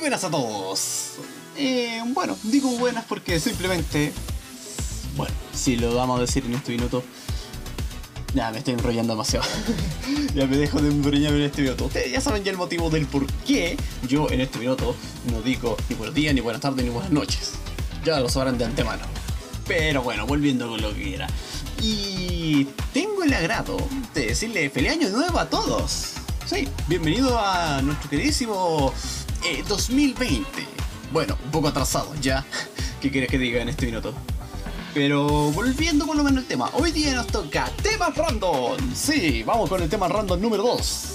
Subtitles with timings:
[0.00, 1.10] Buenas a todos.
[1.56, 4.12] Eh, bueno, digo buenas porque simplemente...
[5.16, 7.04] Bueno, si lo vamos a decir en este minuto...
[8.32, 9.44] Ya, me estoy enrollando demasiado.
[10.34, 11.86] ya me dejo de enrollarme en este minuto.
[11.86, 13.76] Ustedes ya saben ya el motivo del por qué
[14.08, 14.94] yo en este minuto
[15.32, 17.52] no digo ni buenos días, ni buenas tardes, ni buenas noches.
[18.04, 19.02] Ya lo sabrán de antemano.
[19.66, 21.26] Pero bueno, volviendo con lo que era.
[21.82, 23.76] Y tengo el agrado
[24.14, 26.14] de decirle feliz año nuevo a todos.
[26.46, 28.92] Sí, bienvenido a nuestro queridísimo
[29.44, 30.66] eh, 2020.
[31.12, 32.44] Bueno, un poco atrasado ya.
[33.00, 34.14] ¿Qué quieres que diga en este minuto?
[34.92, 38.76] Pero volviendo por lo menos al tema, hoy día nos toca temas random.
[38.94, 41.06] Sí, vamos con el tema random número 2.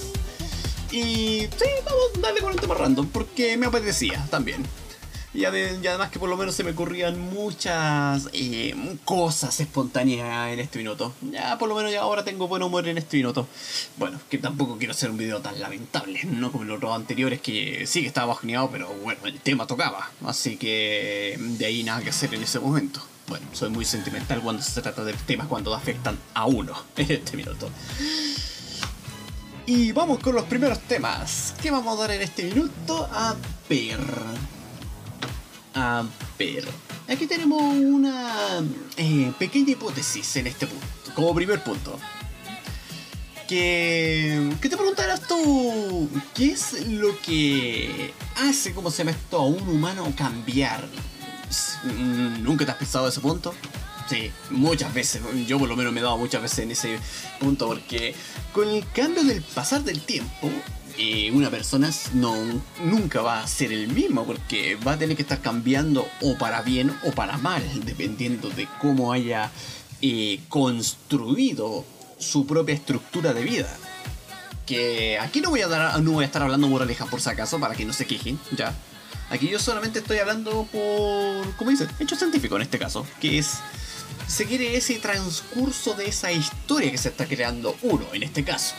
[0.92, 4.64] Y sí, vamos a darle con el tema random porque me apetecía también.
[5.36, 10.50] Y, ade- y además que por lo menos se me ocurrían muchas eh, cosas espontáneas
[10.50, 11.12] en este minuto.
[11.30, 13.46] Ya por lo menos ya ahora tengo buen humor en este minuto.
[13.98, 17.86] Bueno, que tampoco quiero hacer un video tan lamentable, no como los otros anteriores que
[17.86, 20.10] sí que estaba bajoneado, pero bueno, el tema tocaba.
[20.24, 23.02] Así que de ahí nada que hacer en ese momento.
[23.28, 27.36] Bueno, soy muy sentimental cuando se trata de temas cuando afectan a uno en este
[27.36, 27.68] minuto.
[29.66, 31.54] Y vamos con los primeros temas.
[31.60, 33.06] ¿Qué vamos a dar en este minuto?
[33.12, 33.34] A
[33.68, 33.98] ver.
[35.76, 36.06] A
[36.38, 36.66] ver.
[37.06, 38.64] Aquí tenemos una
[38.96, 40.86] eh, pequeña hipótesis en este punto.
[41.14, 41.98] Como primer punto.
[43.46, 49.46] Que, que te preguntarás tú, ¿qué es lo que hace, como se llama esto, a
[49.46, 50.88] un humano cambiar?
[52.40, 53.54] ¿Nunca te has pensado ese punto?
[54.08, 55.20] Sí, muchas veces.
[55.46, 56.98] Yo por lo menos me he dado muchas veces en ese
[57.38, 58.14] punto porque
[58.52, 60.50] con el cambio del pasar del tiempo,
[60.98, 62.34] eh, una persona no,
[62.82, 66.62] nunca va a ser el mismo porque va a tener que estar cambiando o para
[66.62, 69.50] bien o para mal, dependiendo de cómo haya
[70.00, 71.84] eh, construido
[72.18, 73.76] su propia estructura de vida.
[74.64, 77.60] Que aquí no voy a dar, no voy a estar hablando moraleja por si acaso,
[77.60, 78.74] para que no se quejen, ya.
[79.30, 81.88] Aquí yo solamente estoy hablando por, ¿cómo dice?
[81.98, 83.58] Hecho científico en este caso, que es
[84.26, 88.74] seguir ese transcurso de esa historia que se está creando uno, en este caso.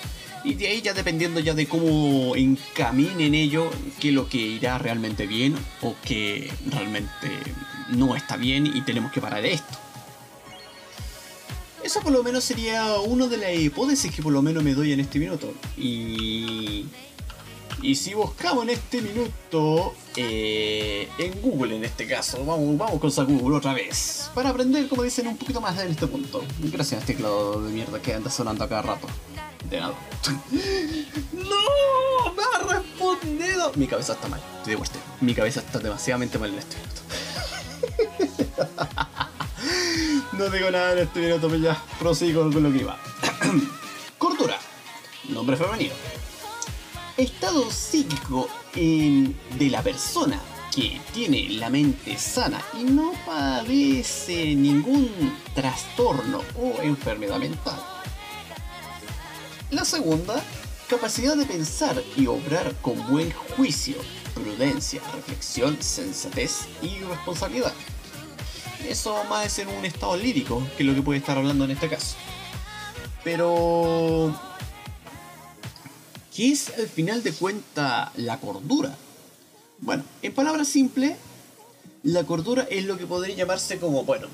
[0.47, 3.69] Y de ahí ya dependiendo ya de cómo encaminen ello,
[3.99, 7.27] qué es lo que irá realmente bien o que realmente
[7.89, 9.77] no está bien y tenemos que parar esto.
[11.83, 14.93] Eso por lo menos sería una de las hipótesis que por lo menos me doy
[14.93, 15.53] en este minuto.
[15.75, 16.85] Y...
[17.81, 23.37] Y si buscamos en este minuto eh, en Google en este caso, vamos, vamos con
[23.37, 26.43] Google otra vez, para aprender como dicen un poquito más en este punto.
[26.59, 29.07] Gracias teclado de mierda que anda sonando a cada rato.
[29.65, 29.93] De nada.
[31.33, 32.33] ¡No!
[32.33, 33.71] ¡Me ha respondido!
[33.75, 34.99] Mi cabeza está mal, te digo usted.
[35.21, 37.01] Mi cabeza está demasiadamente mal en este minuto.
[40.37, 42.97] no digo nada en este minuto, pero ya prosigo con lo que iba.
[44.17, 44.57] Cordura.
[45.29, 45.93] Nombre femenino
[47.17, 50.39] estado psíquico de la persona
[50.73, 55.09] que tiene la mente sana y no padece ningún
[55.55, 57.96] trastorno o enfermedad mental.
[59.71, 60.41] La segunda,
[60.89, 63.97] capacidad de pensar y obrar con buen juicio,
[64.33, 67.73] prudencia, reflexión, sensatez y responsabilidad.
[68.87, 71.89] Eso más es en un estado lírico, que lo que puede estar hablando en este
[71.89, 72.15] caso.
[73.23, 74.33] Pero
[76.37, 78.95] ¿Qué es al final de cuenta la cordura?
[79.79, 81.17] Bueno, en palabras simples,
[82.07, 84.27] la cordura es lo que podría llamarse como, bueno,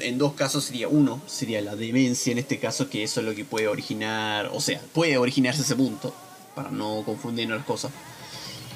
[0.00, 3.36] en dos casos sería uno, sería la demencia en este caso, que eso es lo
[3.36, 6.12] que puede originar, o sea, puede originarse ese punto,
[6.56, 7.92] para no confundirnos las cosas.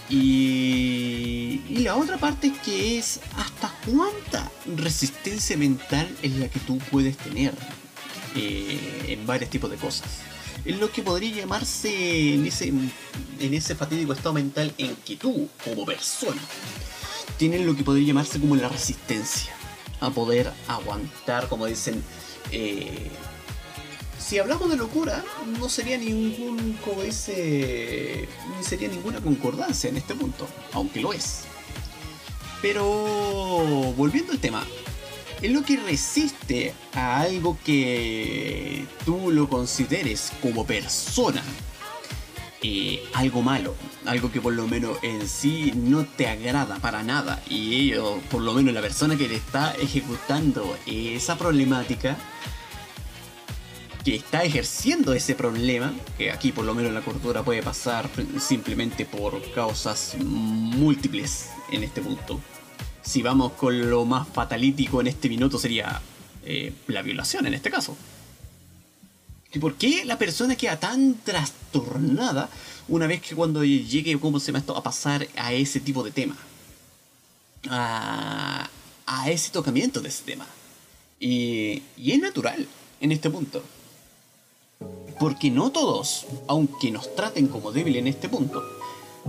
[0.08, 6.78] Y, y la otra parte que es hasta cuánta resistencia mental es la que tú
[6.92, 7.54] puedes tener
[8.36, 10.08] eh, en varios tipos de cosas
[10.64, 15.46] es lo que podría llamarse en ese, en ese fatídico estado mental en que tú,
[15.62, 16.40] como persona,
[17.36, 19.52] tienen lo que podría llamarse como la resistencia
[20.00, 22.02] a poder aguantar, como dicen,
[22.50, 23.10] eh,
[24.18, 25.22] si hablamos de locura,
[25.58, 31.42] no sería ningún, como dice, ni sería ninguna concordancia en este punto, aunque lo es.
[32.62, 32.84] Pero
[33.96, 34.64] volviendo al tema,
[35.42, 41.42] es lo que resiste a algo que tú lo consideres como persona.
[42.62, 43.74] Eh, algo malo,
[44.06, 48.42] algo que por lo menos en sí no te agrada para nada y ello, por
[48.42, 52.16] lo menos la persona que le está ejecutando esa problemática,
[54.04, 58.08] que está ejerciendo ese problema, que aquí por lo menos la cordura puede pasar
[58.38, 62.40] simplemente por causas múltiples en este punto
[63.04, 66.00] si vamos con lo más fatalítico en este minuto sería
[66.44, 67.96] eh, la violación en este caso.
[69.52, 72.48] ¿Y por qué la persona queda tan trastornada
[72.88, 76.10] una vez que cuando llegue, ¿cómo se llama esto?, a pasar a ese tipo de
[76.10, 76.36] tema?
[77.68, 78.68] A,
[79.06, 80.46] a ese tocamiento de ese tema.
[81.18, 82.66] Y, y es natural
[83.00, 83.62] en este punto.
[85.18, 88.62] Porque no todos, aunque nos traten como débil en este punto,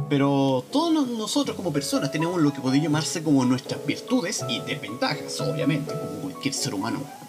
[0.10, 5.40] pero todos nosotros como personas tenemos lo que podría llamarse como nuestras virtudes y desventajas,
[5.40, 7.25] obviamente, como cualquier ser humano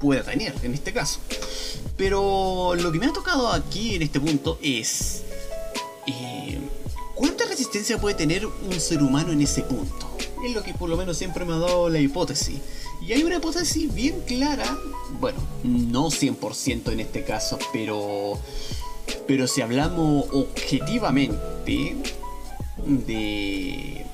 [0.00, 1.20] pueda tener en este caso.
[1.96, 5.22] Pero lo que me ha tocado aquí en este punto es...
[6.06, 6.58] Eh,
[7.14, 10.16] ¿Cuánta resistencia puede tener un ser humano en ese punto?
[10.44, 12.58] Es lo que por lo menos siempre me ha dado la hipótesis.
[13.06, 14.76] Y hay una hipótesis bien clara,
[15.18, 18.38] bueno, no 100% en este caso, pero
[19.26, 21.96] pero si hablamos objetivamente
[22.84, 24.06] de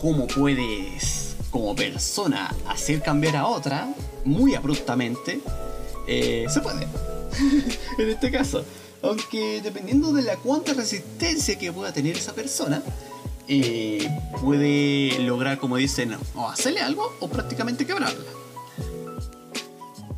[0.00, 1.25] cómo puedes
[1.56, 3.88] como persona hacer cambiar a otra
[4.26, 5.40] muy abruptamente,
[6.06, 6.82] eh, se puede.
[7.98, 8.62] en este caso.
[9.00, 12.82] Aunque dependiendo de la cuánta resistencia que pueda tener esa persona,
[13.48, 14.06] eh,
[14.42, 18.30] puede lograr, como dicen, o hacerle algo o prácticamente quebrarla.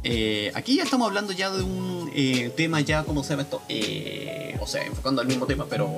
[0.02, 2.10] Eh, aquí ya estamos hablando ya de un
[2.56, 3.62] tema ya, ¿cómo se llama esto?
[4.60, 5.88] O sea, enfocando al mismo tema, pero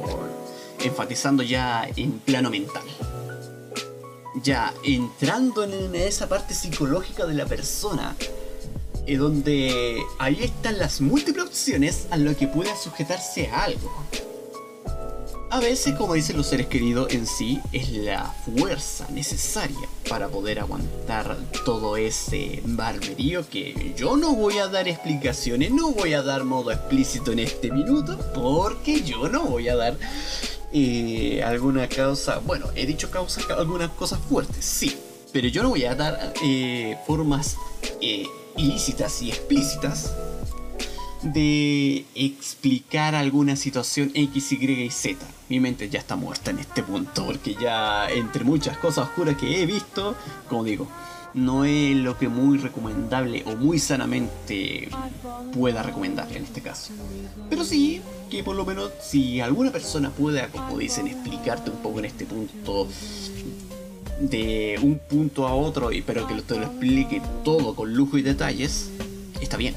[0.84, 2.82] enfatizando ya en plano mental.
[4.34, 8.16] Ya entrando en esa parte psicológica de la persona,
[9.16, 13.90] donde ahí están las múltiples opciones a lo que pueda sujetarse a algo.
[15.52, 20.60] A veces, como dicen los seres queridos en sí, es la fuerza necesaria para poder
[20.60, 26.44] aguantar todo ese barberío que yo no voy a dar explicaciones, no voy a dar
[26.44, 29.96] modo explícito en este minuto, porque yo no voy a dar
[31.44, 34.96] alguna causa, bueno, he dicho causa, algunas cosas fuertes, sí,
[35.32, 37.56] pero yo no voy a dar eh, formas
[38.00, 38.26] eh,
[38.56, 40.12] ilícitas y explícitas
[41.22, 45.26] de explicar alguna situación X, Y y Z.
[45.48, 49.62] Mi mente ya está muerta en este punto, porque ya entre muchas cosas oscuras que
[49.62, 50.14] he visto,
[50.48, 50.88] como digo,
[51.34, 54.88] no es lo que muy recomendable o muy sanamente
[55.52, 56.92] pueda recomendar en este caso.
[57.48, 58.00] Pero sí
[58.30, 62.24] que por lo menos si alguna persona pueda, como dicen, explicarte un poco en este
[62.24, 62.86] punto
[64.20, 68.90] de un punto a otro, pero que te lo explique todo con lujo y detalles,
[69.40, 69.74] está bien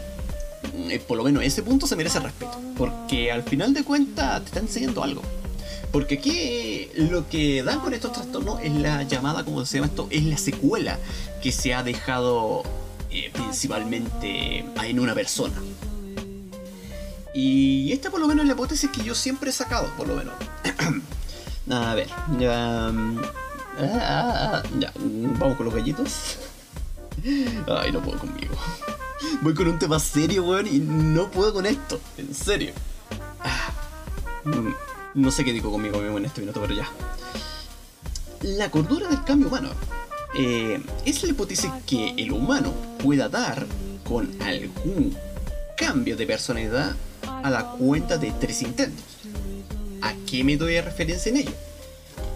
[0.90, 2.60] eh, por lo menos ese punto se merece respeto.
[2.78, 5.22] Porque al final de cuentas te está enseñando algo.
[5.92, 10.08] Porque aquí lo que dan con estos trastornos es la llamada, como se llama esto,
[10.10, 10.98] es la secuela
[11.42, 12.64] que se ha dejado
[13.12, 15.54] eh, principalmente en una persona.
[17.34, 20.16] Y esta por lo menos es la hipótesis que yo siempre he sacado, por lo
[20.16, 20.34] menos.
[21.70, 22.08] A ver,
[22.40, 23.20] ya, mm,
[23.80, 26.38] ah, ah, ah, ya, vamos con los gallitos.
[27.68, 28.56] Ay, no puedo conmigo.
[29.42, 32.00] Voy con un tema serio, weón, y no puedo con esto.
[32.18, 32.74] En serio.
[34.44, 34.74] Mm,
[35.16, 36.88] no sé qué digo conmigo mismo en este minuto, pero ya.
[38.42, 39.70] La cordura del cambio humano.
[40.36, 43.66] Eh, es la hipótesis que el humano pueda dar
[44.04, 45.16] con algún
[45.78, 46.96] cambio de personalidad
[47.44, 49.04] a la cuenta de tres intentos.
[50.02, 51.54] ¿A qué me doy a referencia en ello?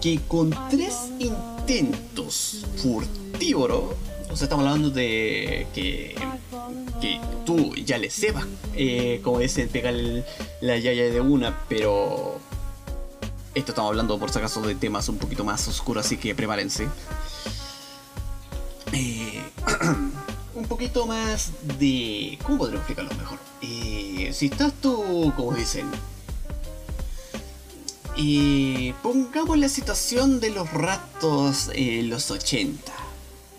[0.02, 3.96] Que con tres intentos furtívoros
[4.30, 6.16] o sea, estamos hablando de que,
[7.02, 8.46] que tú ya le sepas,
[8.76, 9.94] eh, como dicen, pegar
[10.62, 12.38] la yaya de una, pero
[13.56, 16.88] esto estamos hablando por si acaso de temas un poquito más oscuros, así que prepárense.
[18.92, 19.44] Eh,
[20.58, 22.38] un poquito más de...
[22.44, 23.38] ¿Cómo podría explicarlo mejor?
[23.62, 25.90] Eh, si estás tú, como dicen,
[28.16, 33.08] y pongamos la situación de los ratos en los 80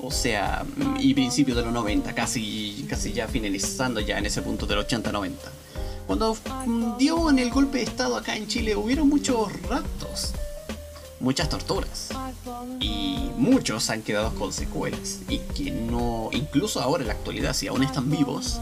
[0.01, 0.65] o sea,
[0.99, 5.33] y principios de los 90, casi, casi ya finalizando ya en ese punto del 80-90.
[6.07, 6.37] Cuando
[6.99, 10.33] dio en el golpe de estado acá en Chile hubieron muchos raptos.
[11.21, 12.09] Muchas torturas.
[12.81, 15.21] Y muchos han quedado con secuelas.
[15.29, 18.61] Y que no, incluso ahora en la actualidad, si aún están vivos,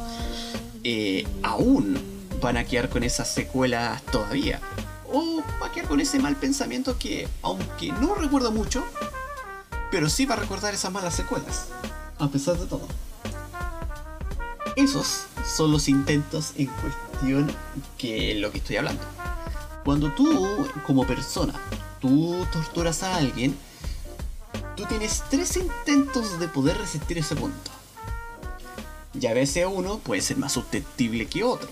[0.84, 1.98] eh, aún
[2.40, 4.60] van a quedar con esas secuelas todavía.
[5.12, 8.84] O va a quedar con ese mal pensamiento que, aunque no recuerda mucho,
[9.90, 11.68] pero sí va a recordar esas malas secuelas.
[12.18, 12.86] A pesar de todo.
[14.76, 15.25] Esos
[15.56, 17.50] son los intentos en cuestión
[17.96, 19.02] que lo que estoy hablando.
[19.84, 21.54] Cuando tú, como persona,
[22.00, 23.56] tú torturas a alguien,
[24.76, 27.70] tú tienes tres intentos de poder resistir ese punto.
[29.18, 31.68] Y a veces uno puede ser más susceptible que otro.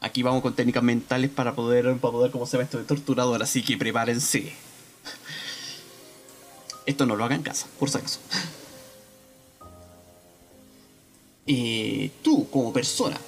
[0.00, 3.42] Aquí vamos con técnicas mentales para poder, para poder cómo se ve esto de torturador,
[3.42, 4.52] así que prepárense.
[6.86, 8.20] Esto no lo hagan en casa, por si acaso.
[11.46, 13.18] Eh, tú, como persona,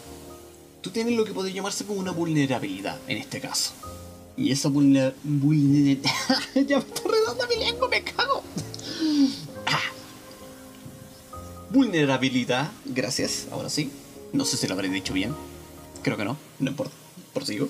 [0.83, 3.73] tú tienes lo que podría llamarse como una vulnerabilidad en este caso.
[4.37, 6.11] Y esa vulnerabilidad...
[6.55, 8.43] ya me está redando mi lengua, me cago.
[9.67, 9.81] Ah.
[11.71, 13.91] Vulnerabilidad, gracias, ahora sí.
[14.33, 15.35] No sé si lo habré dicho bien.
[16.03, 16.95] Creo que no, no importa.
[17.33, 17.69] Prosigo.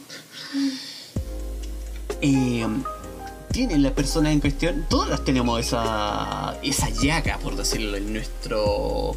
[2.20, 2.66] Eh,
[3.52, 9.16] tiene la persona en cuestión, todas las tenemos esa, esa llaga, por decirlo, en nuestro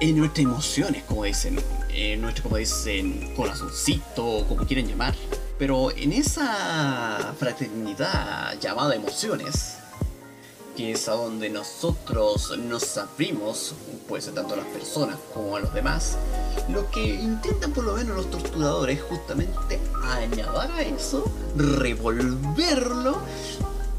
[0.00, 1.58] en nuestras emociones, como dicen,
[1.90, 5.14] en nuestro, como dicen, corazoncito, como quieran llamar.
[5.58, 9.76] Pero en esa fraternidad llamada emociones,
[10.76, 13.74] que es a donde nosotros nos abrimos,
[14.06, 16.18] puede ser tanto a las personas como a los demás,
[16.68, 21.24] lo que intentan por lo menos los torturadores es justamente añadir a eso,
[21.56, 23.16] revolverlo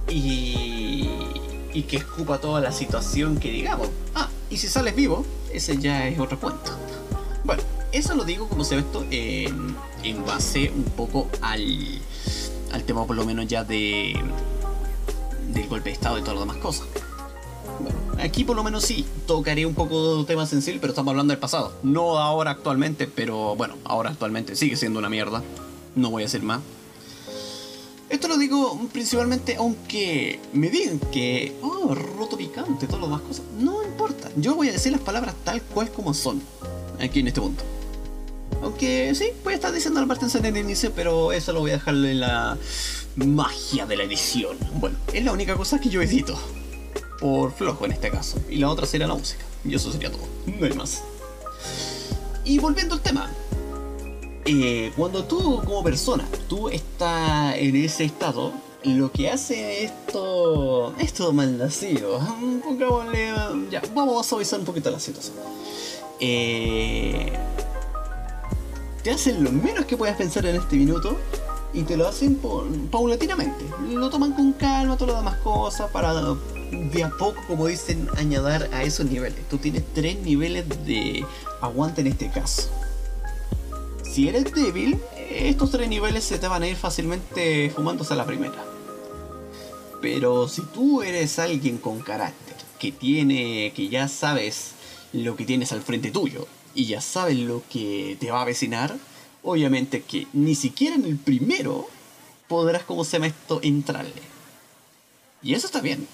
[0.08, 1.10] y,
[1.78, 3.90] y que escupa toda la situación que digamos.
[4.16, 6.72] Ah, y si sales vivo, ese ya es otro cuento.
[7.44, 12.02] Bueno, eso lo digo como se ve esto en, en base un poco al,
[12.72, 14.20] al tema por lo menos ya de
[15.50, 16.88] del golpe de estado y todas las demás cosas.
[17.80, 21.32] Bueno, aquí por lo menos sí, tocaré un poco de tema sensible, pero estamos hablando
[21.32, 21.74] del pasado.
[21.84, 25.44] No ahora actualmente, pero bueno, ahora actualmente sigue siendo una mierda.
[25.94, 26.62] No voy a decir más.
[28.10, 33.44] Esto lo digo principalmente aunque me digan que, oh, roto picante, todas las demás cosas.
[33.60, 36.42] No importa, yo voy a decir las palabras tal cual como son,
[37.00, 37.64] aquí en este punto.
[38.62, 41.72] Aunque sí, voy a estar diciendo la parte en el inicio, pero eso lo voy
[41.72, 42.58] a dejar en la
[43.16, 44.58] magia de la edición.
[44.76, 46.38] Bueno, es la única cosa que yo edito.
[47.20, 48.40] Por flojo en este caso.
[48.50, 49.44] Y la otra sería la música.
[49.66, 50.24] Y eso sería todo.
[50.46, 51.02] No hay más.
[52.46, 53.32] Y volviendo al tema.
[54.50, 58.54] Eh, cuando tú como persona, tú estás en ese estado,
[58.86, 62.22] lo que hace esto, esto malnacido,
[62.64, 63.34] pongámosle,
[63.70, 65.36] ya, vamos a suavizar un poquito la situación.
[66.22, 67.34] Eh,
[69.04, 71.18] te hacen lo menos que puedas pensar en este minuto
[71.74, 72.40] y te lo hacen
[72.90, 73.66] paulatinamente.
[73.90, 78.70] Lo toman con calma, todas las demás cosas, para de a poco, como dicen, añadir
[78.74, 79.46] a esos niveles.
[79.50, 81.26] Tú tienes tres niveles de
[81.60, 82.70] aguante en este caso
[84.18, 88.26] si eres débil, estos tres niveles se te van a ir fácilmente fumándose a la
[88.26, 88.66] primera.
[90.02, 94.72] Pero si tú eres alguien con carácter, que tiene, que ya sabes
[95.14, 98.98] lo que tienes al frente tuyo y ya sabes lo que te va a avecinar,
[99.44, 101.88] obviamente que ni siquiera en el primero
[102.48, 104.24] podrás, como se llama esto, entrarle.
[105.44, 106.08] Y eso está bien,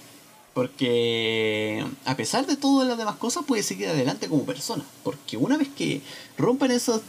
[0.54, 4.84] porque a pesar de todas las demás cosas, puedes seguir adelante como persona.
[5.06, 6.02] Porque una vez que
[6.38, 7.00] rompan esos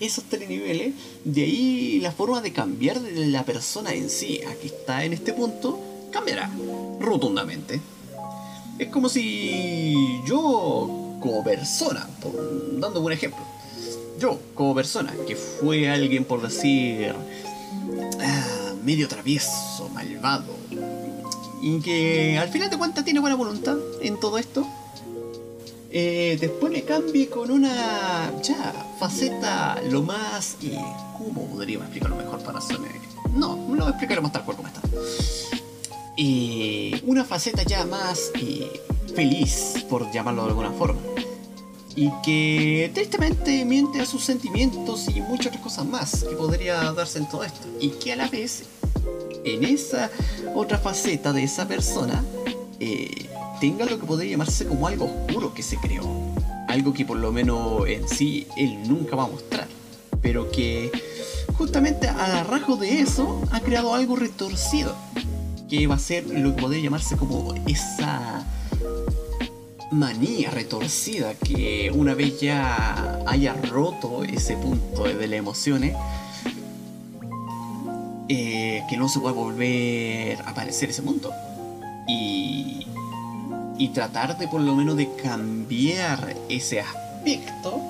[0.00, 4.54] esos tres niveles, de ahí la forma de cambiar de la persona en sí a
[4.54, 5.78] que está en este punto
[6.10, 6.50] cambiará
[7.00, 7.80] rotundamente.
[8.78, 13.42] Es como si yo, como persona, por, dando un ejemplo,
[14.18, 17.14] yo, como persona, que fue alguien por decir
[18.20, 20.54] ah, medio travieso, malvado,
[21.62, 24.66] y que al final de cuentas tiene buena voluntad en todo esto,
[25.90, 30.72] eh, después me cambie con una ya faceta lo más y
[31.16, 32.88] cómo podríamos explicarlo mejor para hacerme
[33.34, 34.80] no lo explicaré más tal cual como está.
[36.16, 38.32] Y una faceta ya más
[39.14, 41.00] feliz por llamarlo de alguna forma.
[41.94, 47.18] Y que tristemente miente a sus sentimientos y muchas otras cosas más que podría darse
[47.18, 47.66] en todo esto.
[47.80, 48.64] Y que a la vez
[49.44, 50.10] en esa
[50.54, 52.24] otra faceta de esa persona
[52.80, 53.28] eh,
[53.60, 56.04] tenga lo que podría llamarse como algo oscuro que se creó.
[56.68, 59.66] Algo que por lo menos en sí él nunca va a mostrar.
[60.22, 60.90] Pero que
[61.56, 64.94] justamente a rasgo de eso ha creado algo retorcido.
[65.68, 68.46] Que va a ser lo que podría llamarse como esa
[69.90, 75.96] manía retorcida que una vez ya haya roto ese punto de las emociones,
[78.28, 81.32] eh, que no se pueda volver a aparecer ese mundo.
[82.06, 82.86] Y,
[83.78, 87.80] y tratar de por lo menos de cambiar ese aspecto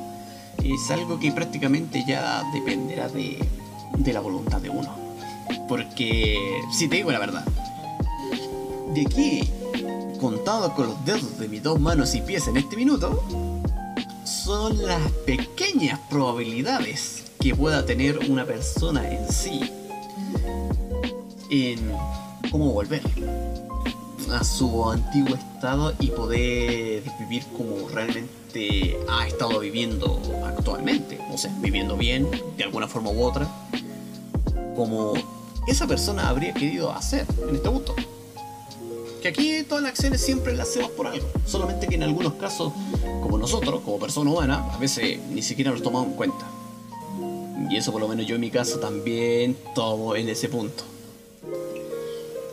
[0.62, 3.38] es algo que prácticamente ya dependerá de,
[3.97, 4.95] de la voluntad de uno.
[5.66, 7.45] Porque, si te digo la verdad,
[8.95, 9.50] de aquí,
[10.21, 13.23] contado con los dedos de mis dos manos y pies en este minuto,
[14.25, 19.61] son las pequeñas probabilidades que pueda tener una persona en sí
[21.50, 21.78] en
[22.50, 23.02] cómo volver
[24.32, 31.18] a su antiguo estado y poder vivir como realmente ha estado viviendo actualmente.
[31.32, 33.49] O sea, viviendo bien, de alguna forma u otra,
[34.76, 35.14] como
[35.66, 37.94] esa persona habría querido hacer en este punto.
[39.23, 42.73] Que aquí todas las acciones siempre las hacemos por algo, solamente que en algunos casos,
[43.23, 46.47] como nosotros, como persona humana, a veces ni siquiera los tomamos en cuenta.
[47.68, 50.85] Y eso por lo menos yo en mi caso también tomo en ese punto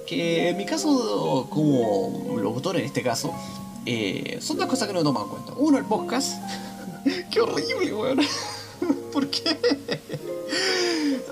[0.05, 3.33] que en mi caso, como locutor en este caso,
[3.85, 5.53] eh, son dos cosas que no he tomado en cuenta.
[5.57, 6.41] Uno, el podcast.
[7.31, 8.19] Qué horrible, weón.
[9.13, 9.57] ¿Por qué?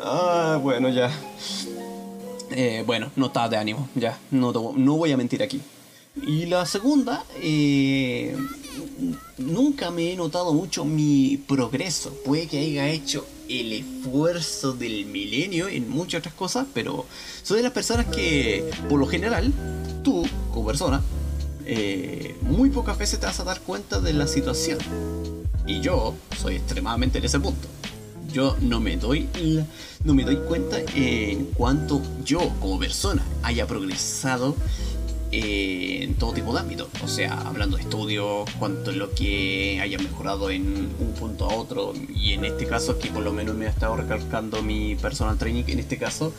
[0.02, 1.12] ah, bueno, ya.
[2.52, 4.20] Eh, bueno, no estaba de ánimo, ya.
[4.32, 5.62] No, no voy a mentir aquí.
[6.28, 8.38] Y la segunda, eh,
[9.38, 12.14] nunca me he notado mucho mi progreso.
[12.24, 17.06] Puede que haya hecho el esfuerzo del milenio en muchas otras cosas, pero
[17.44, 19.52] soy de las personas que, por lo general,
[20.04, 21.02] tú, como persona,
[21.66, 24.80] eh, muy pocas veces te vas a dar cuenta de la situación.
[25.66, 27.68] Y yo soy extremadamente en ese punto.
[28.32, 29.30] Yo no me doy,
[30.04, 34.56] no me doy cuenta en cuanto yo, como persona, haya progresado
[35.34, 36.88] en todo tipo de ámbitos.
[37.04, 41.56] O sea, hablando de estudios, cuánto es lo que haya mejorado en un punto a
[41.56, 41.94] otro.
[42.16, 45.64] Y en este caso, que por lo menos me ha estado recalcando mi personal training,
[45.68, 46.34] en este caso,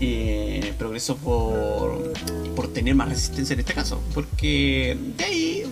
[0.00, 2.12] eh, progreso por,
[2.54, 4.00] por tener más resistencia en este caso.
[4.14, 5.64] Porque de ahí,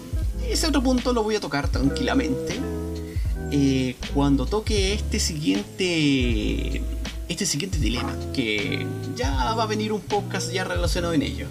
[0.48, 2.56] ese otro punto lo voy a tocar tranquilamente.
[3.52, 6.82] Eh, cuando toque este siguiente
[7.28, 8.84] este siguiente dilema que
[9.16, 11.46] ya va a venir un podcast ya relacionado en ello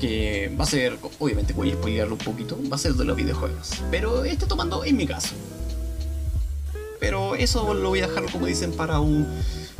[0.00, 3.16] que va a ser, obviamente voy a spoilearlo un poquito, va a ser de los
[3.16, 3.70] videojuegos.
[3.90, 5.34] Pero este tomando en mi caso.
[6.98, 9.26] Pero eso lo voy a dejar, como dicen, para un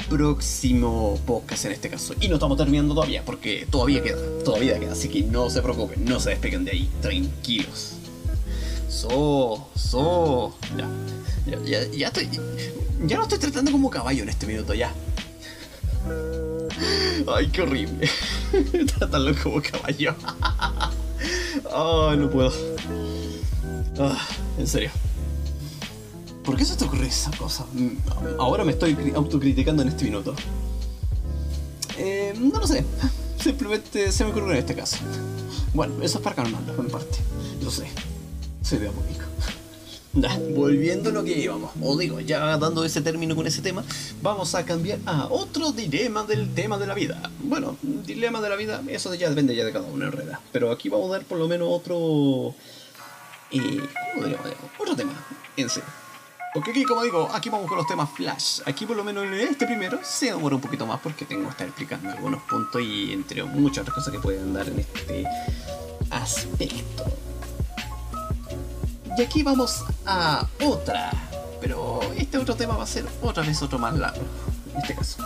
[0.08, 2.14] próximo podcast en este caso.
[2.20, 4.92] Y no estamos terminando todavía, porque todavía queda, todavía queda.
[4.92, 7.94] Así que no se preocupen, no se despeguen de ahí, tranquilos.
[8.88, 10.88] So, so, ya,
[11.46, 12.28] ya, ya, ya estoy,
[13.06, 14.92] ya no estoy tratando como caballo en este minuto, ya.
[17.28, 18.08] Ay, qué horrible.
[18.98, 20.14] Tratarlo como caballo.
[21.72, 22.52] Ay, no puedo.
[23.98, 24.26] Ah,
[24.58, 24.90] en serio.
[26.44, 27.66] ¿Por qué se te ocurre esa cosa?
[28.38, 30.34] Ahora me estoy autocriticando en este minuto.
[31.98, 32.84] Eh, no lo sé.
[33.42, 34.96] Simplemente se me ocurrió en este caso.
[35.74, 37.18] Bueno, eso es para calmarlo, mi parte.
[37.62, 37.86] Lo sé.
[38.62, 39.30] Soy diabólico
[40.12, 43.84] volviendo a lo que íbamos, o digo, ya dando ese término con ese tema,
[44.22, 47.30] vamos a cambiar a otro dilema del tema de la vida.
[47.40, 50.38] Bueno, dilema de la vida, eso ya depende ya de cada uno en realidad.
[50.52, 52.54] Pero aquí vamos a dar por lo menos otro.
[53.52, 53.80] Eh.
[54.78, 55.12] Otro tema,
[55.56, 55.80] en sí.
[56.52, 58.60] Porque aquí, como digo, aquí vamos con los temas flash.
[58.66, 61.50] Aquí por lo menos en este primero se demora un poquito más porque tengo que
[61.50, 65.24] estar explicando algunos puntos y entre muchas otras cosas que pueden dar en este
[66.10, 67.29] aspecto.
[69.16, 71.10] Y aquí vamos a otra.
[71.60, 74.22] Pero este otro tema va a ser otra vez otro más largo.
[74.74, 75.22] En este caso.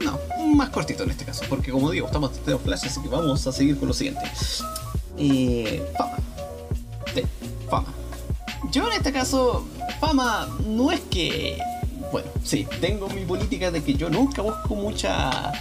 [0.00, 0.18] No,
[0.54, 1.44] más cortito en este caso.
[1.48, 4.22] Porque como digo, estamos en flash, así que vamos a seguir con lo siguiente.
[5.18, 6.16] Eh, fama.
[7.68, 7.88] fama.
[8.70, 9.66] Yo en este caso,
[10.00, 11.58] fama no es que...
[12.12, 15.52] Bueno, sí, tengo mi política de que yo nunca busco mucha...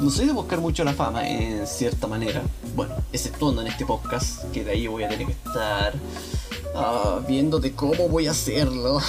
[0.00, 2.42] No soy de buscar mucho la fama en cierta manera.
[2.76, 5.92] Bueno, exceptuando en este podcast, que de ahí voy a tener que estar
[6.80, 9.00] Ah, viendo de cómo voy a hacerlo.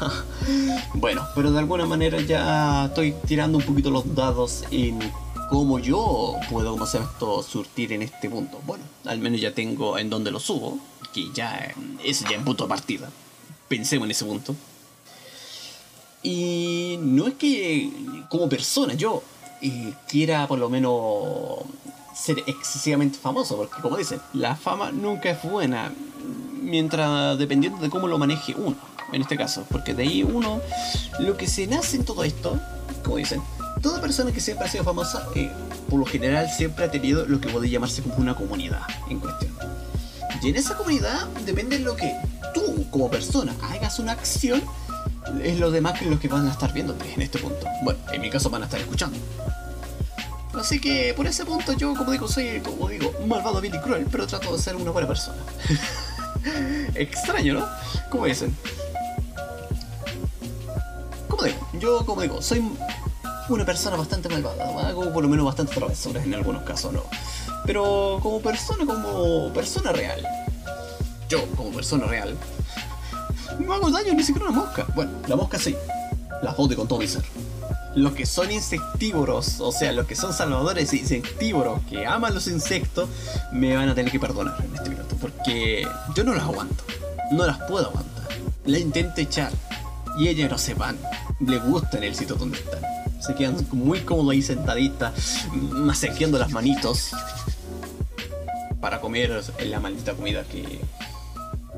[0.94, 4.98] bueno, pero de alguna manera ya estoy tirando un poquito los dados en
[5.50, 8.60] cómo yo puedo, como hacer esto, surtir en este punto.
[8.66, 10.78] Bueno, al menos ya tengo en donde lo subo,
[11.12, 13.10] que ya es ya en punto de partida.
[13.68, 14.56] Pensemos en ese punto.
[16.22, 19.22] Y no es que como persona yo
[19.60, 21.58] eh, quiera por lo menos
[22.14, 25.92] ser excesivamente famoso, porque como dicen, la fama nunca es buena
[26.70, 28.76] mientras dependiendo de cómo lo maneje uno,
[29.12, 30.60] en este caso, porque de ahí uno,
[31.18, 32.58] lo que se nace en todo esto,
[33.04, 33.42] como dicen,
[33.82, 35.50] toda persona que siempre ha sido famosa, eh,
[35.88, 39.52] por lo general siempre ha tenido lo que puede llamarse como una comunidad en cuestión.
[40.42, 42.14] Y en esa comunidad depende de lo que
[42.54, 44.62] tú como persona hagas una acción,
[45.42, 47.66] es los demás que los que van a estar viéndote en este punto.
[47.82, 49.18] Bueno, en mi caso van a estar escuchando.
[50.54, 54.06] Así que por ese punto yo, como digo, soy, como digo, malvado, vil y cruel,
[54.10, 55.38] pero trato de ser una buena persona.
[56.94, 57.66] Extraño, ¿no?
[58.10, 58.54] Como dicen.
[61.28, 62.62] Como digo, yo, como digo, soy
[63.48, 67.02] una persona bastante malvada, hago por lo menos bastante travesuras en algunos casos, ¿no?
[67.66, 70.26] Pero como persona, como persona real,
[71.28, 72.36] yo como persona real,
[73.58, 74.86] no hago daño ni siquiera una mosca.
[74.94, 75.76] Bueno, la mosca sí,
[76.42, 77.22] la odio con todo mi ser.
[77.94, 83.08] Los que son insectívoros, o sea, los que son salvadores insectívoros, que aman los insectos,
[83.52, 86.84] me van a tener que perdonar en este minuto, porque yo no las aguanto,
[87.32, 88.28] no las puedo aguantar.
[88.64, 89.52] La intento echar
[90.18, 90.98] y ellas no se van,
[91.40, 92.80] le gustan el sitio donde están.
[93.20, 97.10] Se quedan muy cómodos ahí sentaditas, masajeando las manitos
[98.80, 100.80] para comer la maldita comida que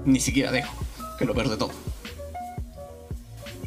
[0.04, 0.72] ni siquiera dejo,
[1.18, 1.91] que lo de todo.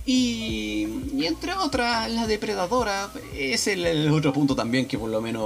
[0.05, 5.43] Y, entre otras, la depredadora es el, otro punto también que por lo menos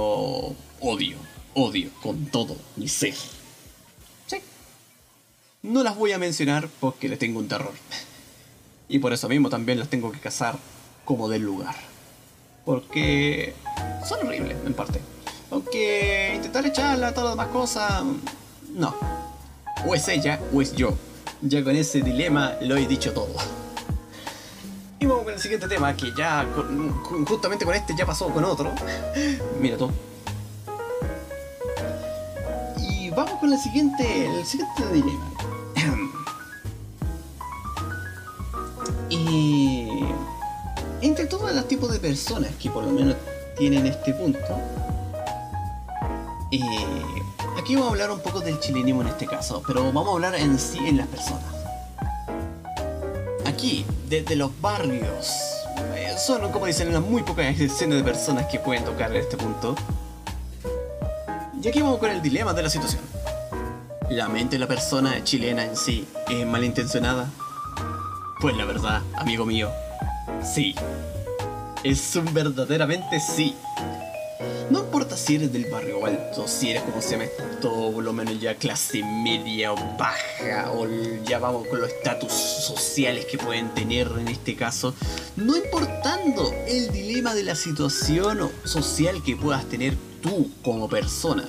[0.80, 1.16] odio,
[1.54, 3.14] odio con todo mi ser.
[4.26, 4.36] Sí.
[5.62, 7.72] No las voy a mencionar porque le tengo un terror.
[8.88, 10.58] Y por eso mismo también las tengo que cazar
[11.06, 11.76] como del lugar.
[12.66, 13.54] Porque
[14.06, 15.00] son horribles en parte.
[15.50, 18.02] Aunque intentar echarla, todas las demás cosas,
[18.74, 18.94] no.
[19.86, 20.92] O es ella o es yo.
[21.40, 23.59] Ya con ese dilema lo he dicho todo.
[25.00, 26.46] Y vamos con el siguiente tema, que ya
[27.26, 28.70] justamente con este ya pasó con otro.
[29.60, 29.90] Mira tú.
[32.76, 35.24] Y vamos con el siguiente, el siguiente dilema.
[39.08, 40.04] y
[41.00, 43.16] entre todos los tipos de personas que por lo menos
[43.56, 44.38] tienen este punto,
[46.52, 46.60] eh,
[47.58, 50.34] aquí vamos a hablar un poco del chilenismo en este caso, pero vamos a hablar
[50.34, 51.59] en sí en las personas
[53.60, 55.30] aquí, desde los barrios.
[55.94, 59.74] Eh, son, como dicen, unas muy pocas excepciones de personas que pueden tocar este punto.
[61.62, 63.02] Y aquí vamos con el dilema de la situación.
[64.08, 67.28] ¿La mente de la persona chilena en sí es malintencionada?
[68.40, 69.70] Pues la verdad, amigo mío,
[70.42, 70.74] sí.
[71.84, 73.54] Es un verdaderamente sí.
[74.70, 78.12] No importa si eres del barrio alto, si eres como se llama esto, por lo
[78.12, 80.86] menos ya clase media o baja, o
[81.24, 84.94] ya vamos con los estatus sociales que pueden tener en este caso,
[85.34, 91.48] no importando el dilema de la situación social que puedas tener tú como persona.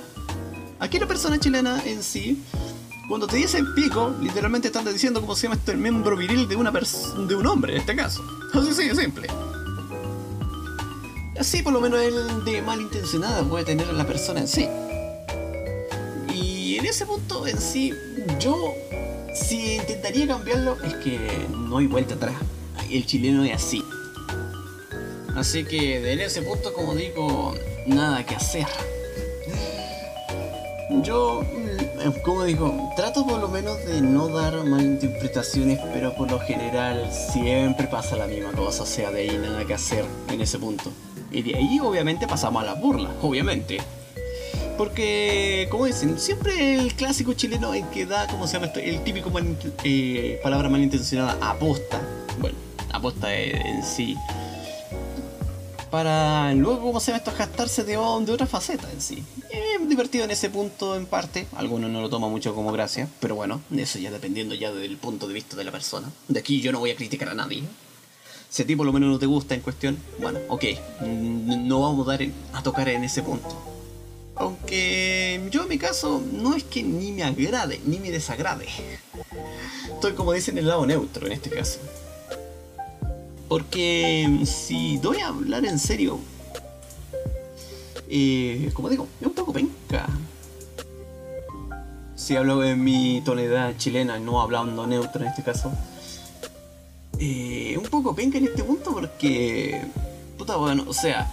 [0.80, 2.42] Aquí la persona chilena en sí,
[3.06, 6.56] cuando te dicen pico, literalmente están diciendo como se llama esto el miembro viril de
[6.56, 8.24] una de un hombre en este caso.
[8.52, 9.28] Así sí, simple.
[11.42, 14.68] Así por lo menos el de malintencionada puede tener la persona en sí.
[16.32, 17.92] Y en ese punto en sí,
[18.38, 18.72] yo
[19.34, 21.18] si intentaría cambiarlo es que
[21.50, 22.36] no hay vuelta atrás.
[22.88, 23.82] El chileno es así.
[25.34, 27.56] Así que en ese punto, como digo,
[27.88, 28.68] nada que hacer.
[31.02, 36.38] Yo, mm, como digo, trato por lo menos de no dar malinterpretaciones, pero por lo
[36.38, 40.60] general siempre pasa la misma cosa, o sea, de ahí nada que hacer en ese
[40.60, 40.92] punto.
[41.32, 43.78] Y de ahí obviamente pasamos a la burla, obviamente.
[44.76, 48.80] Porque, como dicen, siempre el clásico chileno en que da, como se llama esto?
[48.80, 49.30] El típico
[49.84, 52.00] eh, palabra malintencionada, aposta.
[52.38, 52.56] Bueno,
[52.92, 54.16] aposta en sí.
[55.90, 57.32] Para luego, como se llama esto?
[57.36, 59.22] Gastarse de, de otra faceta en sí.
[59.50, 61.46] Es divertido en ese punto, en parte.
[61.54, 63.08] Algunos no lo toman mucho como gracia.
[63.20, 66.10] Pero bueno, eso ya dependiendo ya del punto de vista de la persona.
[66.28, 67.62] De aquí yo no voy a criticar a nadie.
[68.52, 70.64] Si a ti por lo menos no te gusta en cuestión, bueno, ok,
[71.00, 72.06] no vamos
[72.52, 73.48] a, tocar en ese punto.
[74.34, 78.66] Aunque yo en mi caso no es que ni me agrade ni me desagrade.
[79.94, 81.78] Estoy como dicen en el lado neutro en este caso.
[83.48, 86.20] Porque si doy a hablar en serio,
[88.10, 90.10] eh, como digo, es un poco penca.
[92.16, 95.72] Si hablo en mi tonalidad chilena, no hablando neutro en este caso,
[97.24, 99.80] eh, un poco penca en este punto porque,
[100.36, 101.32] puta, bueno, o sea,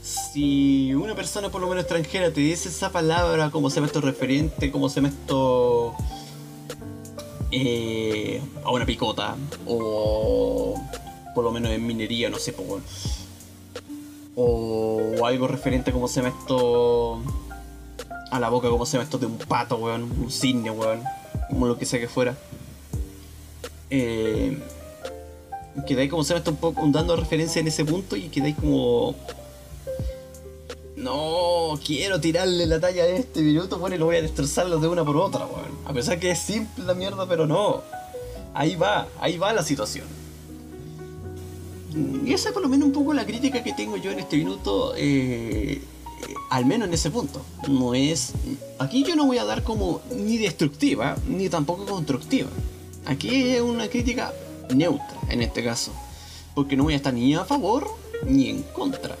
[0.00, 4.70] si una persona por lo menos extranjera te dice esa palabra, como se esto referente,
[4.70, 5.96] como se llama esto
[7.50, 9.36] eh, a una picota,
[9.66, 10.80] o
[11.34, 12.84] por lo menos en minería, no sé, pues,
[14.36, 17.20] o, algo referente, como se esto
[18.30, 21.02] a la boca, como se esto de un pato, weón, un cisne, weón,
[21.48, 22.36] como lo que sea que fuera
[23.90, 24.58] eh,
[25.86, 29.14] quedáis como se está un poco dando referencia en ese punto y quedáis como
[30.96, 34.88] no quiero tirarle la talla a este minuto bueno y lo voy a destrozarlo de
[34.88, 35.78] una por otra weón.
[35.86, 37.82] a pesar que es simple la mierda pero no
[38.54, 40.06] ahí va ahí va la situación
[42.24, 44.36] Y esa es por lo menos un poco la crítica que tengo yo en este
[44.36, 45.80] minuto, eh,
[46.50, 47.42] al menos en ese punto.
[47.68, 48.32] No es.
[48.78, 52.50] Aquí yo no voy a dar como ni destructiva, ni tampoco constructiva.
[53.06, 54.32] Aquí es una crítica
[54.74, 55.92] neutra en este caso.
[56.54, 57.88] Porque no voy a estar ni a favor
[58.26, 59.16] ni en contra.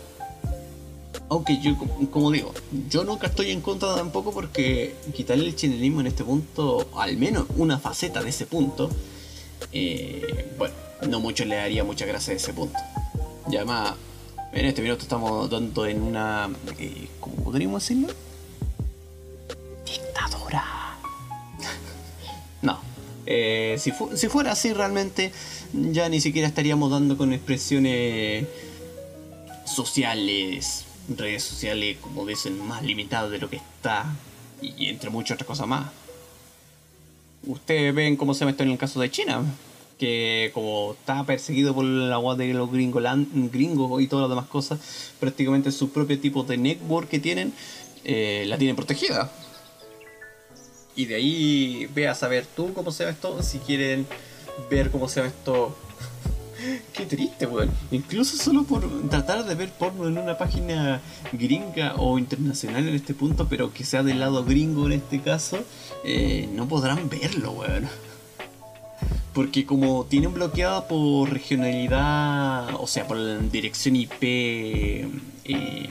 [1.30, 1.76] Aunque yo,
[2.10, 2.54] como digo,
[2.88, 7.44] yo nunca estoy en contra tampoco porque quitarle el chilenismo en este punto, al menos
[7.56, 8.88] una faceta de ese punto,
[9.72, 10.74] eh, bueno,
[11.06, 12.78] no mucho le daría mucha gracia a ese punto.
[13.50, 13.94] Y además,
[14.52, 18.08] en este minuto estamos dando en una, eh, ¿cómo podríamos decirlo?
[23.30, 25.32] Eh, si, si fuera así realmente,
[25.72, 28.46] ya ni siquiera estaríamos dando con expresiones
[29.66, 30.86] sociales
[31.16, 34.06] redes sociales, como dicen, más limitadas de lo que está,
[34.60, 35.90] y entre muchas otras cosas más.
[37.46, 39.42] Ustedes ven cómo se mete en el caso de China,
[39.98, 44.80] que como está perseguido por la agua de los gringos y todas las demás cosas,
[45.18, 47.52] prácticamente su propio tipo de network que tienen,
[48.04, 49.32] eh, la tienen protegida.
[50.98, 54.04] Y de ahí ve a saber tú cómo se ve esto, si quieren
[54.68, 55.76] ver cómo se ve esto
[56.92, 57.70] Qué triste, weón.
[57.92, 61.00] Incluso solo por tratar de ver porno en una página
[61.32, 65.58] gringa o internacional en este punto, pero que sea del lado gringo en este caso,
[66.04, 67.88] eh, no podrán verlo, weón.
[69.34, 73.18] Porque como tienen bloqueado por regionalidad, o sea, por
[73.50, 75.88] dirección IP eh,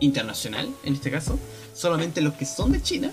[0.00, 1.38] internacional, en este caso,
[1.74, 3.12] solamente los que son de China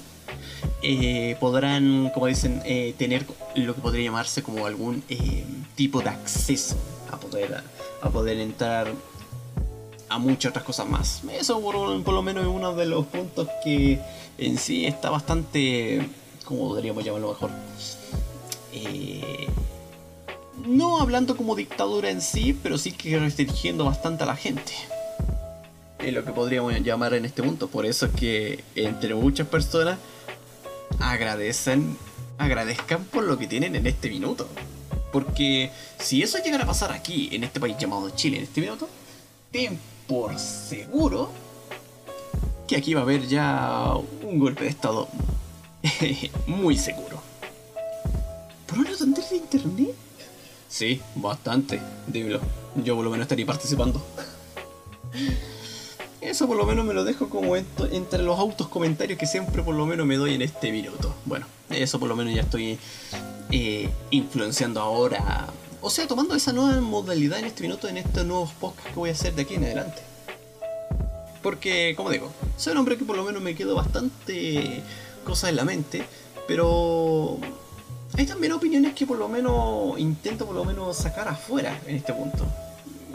[0.84, 5.45] eh, podrán, como dicen, eh, tener lo que podría llamarse como algún eh,
[5.76, 6.76] tipo de acceso
[7.12, 7.63] a poder,
[8.02, 8.91] a, poder entrar
[10.10, 11.21] a muchas otras cosas más.
[11.32, 11.76] Eso por,
[12.13, 14.00] lo menos es uno de los puntos que
[14.38, 16.08] en sí está bastante,
[16.45, 17.52] como podríamos llamarlo mejor,
[20.65, 24.74] no hablando como dictadura en sí, pero sí que restringiendo bastante a la gente.
[26.03, 27.67] Es lo que podríamos llamar en este punto.
[27.67, 29.99] Por eso es que entre muchas personas
[30.99, 31.95] agradecen,
[32.39, 34.47] agradezcan por lo que tienen en este minuto.
[35.11, 38.89] Porque si eso llegara a pasar aquí, en este país llamado Chile, en este minuto,
[39.51, 41.29] ten por seguro
[42.67, 45.07] que aquí va a haber ya un golpe de estado
[46.47, 47.21] muy seguro.
[48.65, 49.95] ¿Por una tontería de internet?
[50.67, 52.39] Sí, bastante, dímelo.
[52.83, 54.01] Yo por lo menos estaría participando.
[56.21, 59.73] Eso por lo menos me lo dejo como entre los autos comentarios que siempre por
[59.73, 61.15] lo menos me doy en este minuto.
[61.25, 62.77] Bueno, eso por lo menos ya estoy
[63.49, 65.47] eh, influenciando ahora.
[65.81, 69.10] O sea, tomando esa nueva modalidad en este minuto, en estos nuevos podcasts que voy
[69.10, 69.99] a hacer de aquí en adelante.
[71.41, 74.84] Porque, como digo, soy un hombre que por lo menos me quedo bastante
[75.25, 76.03] cosas en la mente,
[76.47, 77.39] pero
[78.15, 82.13] hay también opiniones que por lo menos intento por lo menos sacar afuera en este
[82.13, 82.45] punto.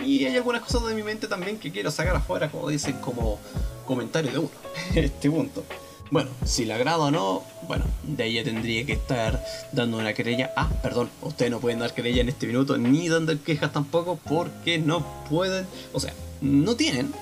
[0.05, 3.39] Y hay algunas cosas de mi mente también que quiero sacar afuera, como dicen, como
[3.87, 4.51] comentario de uno,
[4.95, 5.65] este punto.
[6.11, 10.13] Bueno, si le agrada o no, bueno, de ahí ya tendría que estar dando una
[10.13, 10.53] querella.
[10.57, 14.79] Ah, perdón, ustedes no pueden dar querella en este minuto, ni dando quejas tampoco, porque
[14.79, 17.13] no pueden, o sea, no tienen,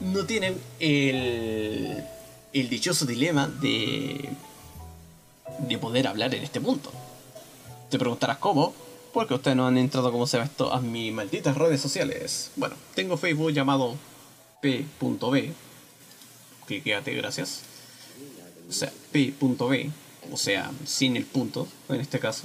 [0.00, 2.04] no tienen el,
[2.52, 4.28] el dichoso dilema de,
[5.60, 6.92] de poder hablar en este punto.
[7.88, 8.74] Te preguntarás cómo,
[9.14, 12.50] porque ustedes no han entrado, como se ve esto, a mis malditas redes sociales.
[12.56, 13.94] Bueno, tengo Facebook llamado
[14.60, 15.52] p.b.
[16.66, 17.62] Que quédate, gracias.
[18.68, 19.90] O sea, p.b.
[20.32, 22.42] O sea, sin el punto, en este caso.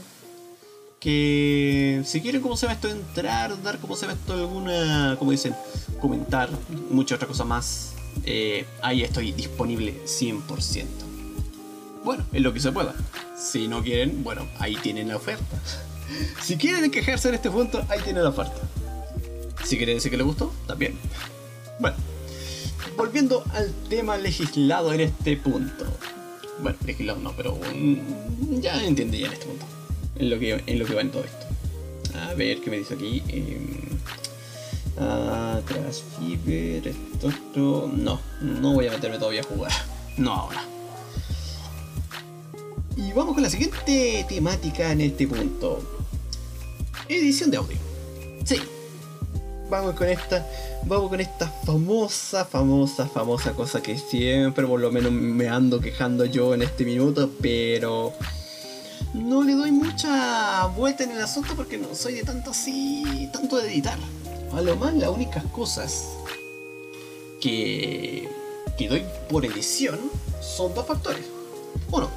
[1.00, 5.32] Que si quieren, como se ve esto, entrar, dar, como se ve esto, alguna, como
[5.32, 5.56] dicen,
[6.00, 6.50] comentar,
[6.92, 7.94] mucha otra cosa más.
[8.26, 10.86] Eh, ahí estoy disponible 100%.
[12.04, 12.94] Bueno, es lo que se pueda.
[13.36, 15.58] Si no quieren, bueno, ahí tienen la oferta.
[16.42, 18.60] Si quieren quejarse en este punto, ahí tiene la oferta.
[19.64, 20.98] Si quieren decir que les gustó, también.
[21.80, 21.96] Bueno,
[22.98, 25.86] volviendo al tema legislado en este punto.
[26.62, 27.58] Bueno, legislado no, pero
[28.60, 29.66] ya entiende ya en este punto.
[30.16, 31.46] En lo que, en lo que va en todo esto.
[32.18, 33.24] A ver qué me dice aquí.
[33.28, 33.80] Eh,
[37.14, 37.92] esto, esto.
[37.94, 39.72] No, no voy a meterme todavía a jugar.
[40.18, 40.64] No ahora.
[42.98, 45.99] Y vamos con la siguiente temática en este punto
[47.10, 47.78] edición de audio.
[48.46, 48.58] Sí.
[49.70, 50.48] Vamos con esta,
[50.86, 56.26] vamos con esta famosa, famosa, famosa cosa que siempre por lo menos me ando quejando
[56.26, 58.14] yo en este minuto, pero
[59.14, 63.58] no le doy mucha vuelta en el asunto porque no soy de tanto así, tanto
[63.58, 63.98] de editar.
[64.54, 66.08] A lo más las únicas cosas
[67.40, 68.28] que,
[68.76, 70.00] que doy por edición
[70.42, 71.26] son dos factores.
[71.92, 72.10] Uno,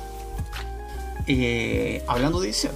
[1.27, 2.73] eh, hablando de edición,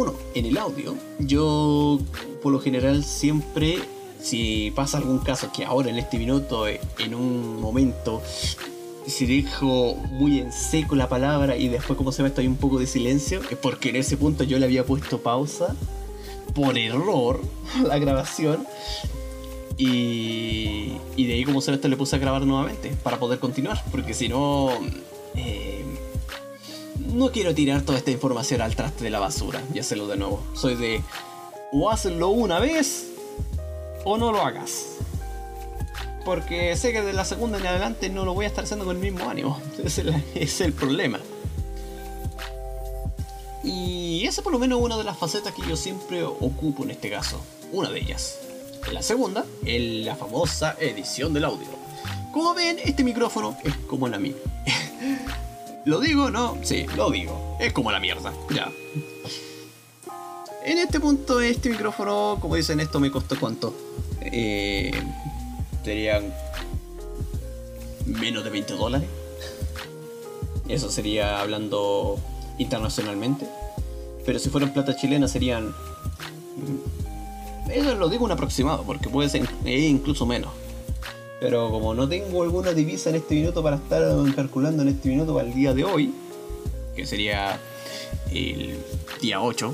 [0.00, 1.98] uno, en el audio, yo
[2.42, 3.78] por lo general siempre,
[4.20, 8.22] si pasa algún caso que ahora en este minuto, en un momento,
[9.06, 12.56] si dejo muy en seco la palabra y después como se ve esto hay un
[12.56, 15.76] poco de silencio, es porque en ese punto yo le había puesto pausa
[16.54, 17.40] por error
[17.84, 18.66] la grabación
[19.76, 23.38] y, y de ahí como se ve esto le puse a grabar nuevamente para poder
[23.38, 24.70] continuar, porque si no...
[25.34, 25.84] Eh,
[27.08, 30.42] no quiero tirar toda esta información al traste de la basura y hacerlo de nuevo.
[30.54, 31.02] Soy de
[31.72, 33.06] o hazlo una vez
[34.04, 34.86] o no lo hagas.
[36.24, 38.96] Porque sé que de la segunda en adelante no lo voy a estar haciendo con
[38.96, 39.60] el mismo ánimo.
[39.84, 41.18] Ese es el, problema.
[43.64, 46.90] Y esa por lo menos es una de las facetas que yo siempre ocupo en
[46.90, 47.40] este caso.
[47.72, 48.38] Una de ellas.
[48.92, 51.68] La segunda es la famosa edición del audio.
[52.32, 54.34] Como ven, este micrófono es como la mía.
[55.84, 56.30] ¿Lo digo?
[56.30, 57.56] No, sí, lo digo.
[57.58, 58.32] Es como la mierda.
[58.54, 58.70] Ya.
[60.64, 63.74] En este punto, este micrófono, como dicen, esto me costó cuánto.
[64.20, 64.92] Eh,
[65.84, 66.32] serían
[68.04, 69.08] menos de 20 dólares.
[70.68, 72.18] Eso sería hablando
[72.58, 73.46] internacionalmente.
[74.26, 75.74] Pero si fueran plata chilena serían...
[77.72, 80.52] Eso lo digo un aproximado, porque puede ser incluso menos.
[81.40, 84.02] Pero como no tengo alguna divisa en este minuto para estar
[84.36, 86.14] calculando en este minuto para el día de hoy,
[86.94, 87.58] que sería
[88.30, 88.76] el
[89.22, 89.72] día 8,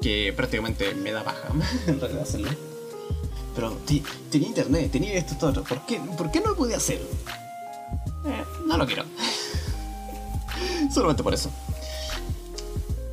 [0.00, 1.48] que prácticamente me da baja
[1.86, 2.50] en realidad hacerlo.
[3.54, 3.76] Pero
[4.30, 5.62] tenía internet, tenía esto, todo.
[5.62, 7.02] ¿Por qué, ¿Por qué no lo podía hacer?
[8.24, 9.04] Eh, no lo quiero.
[10.92, 11.50] Solamente por eso.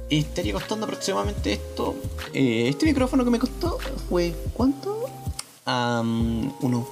[0.09, 1.95] Estaría costando aproximadamente esto.
[2.33, 3.77] Eh, este micrófono que me costó
[4.07, 4.33] fue.
[4.53, 4.98] ¿Cuánto?
[6.61, 6.87] Uno.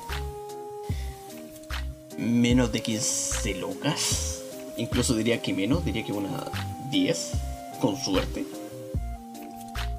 [2.18, 4.42] Menos de 15 lucas.
[4.78, 6.46] Incluso diría que menos, diría que una
[6.92, 7.32] 10.
[7.80, 8.46] Con suerte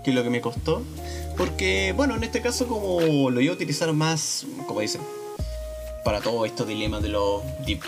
[0.03, 0.83] que es lo que me costó.
[1.37, 5.01] Porque, bueno, en este caso como lo iba a utilizar más, como dicen,
[6.05, 7.43] para todo estos dilemas de los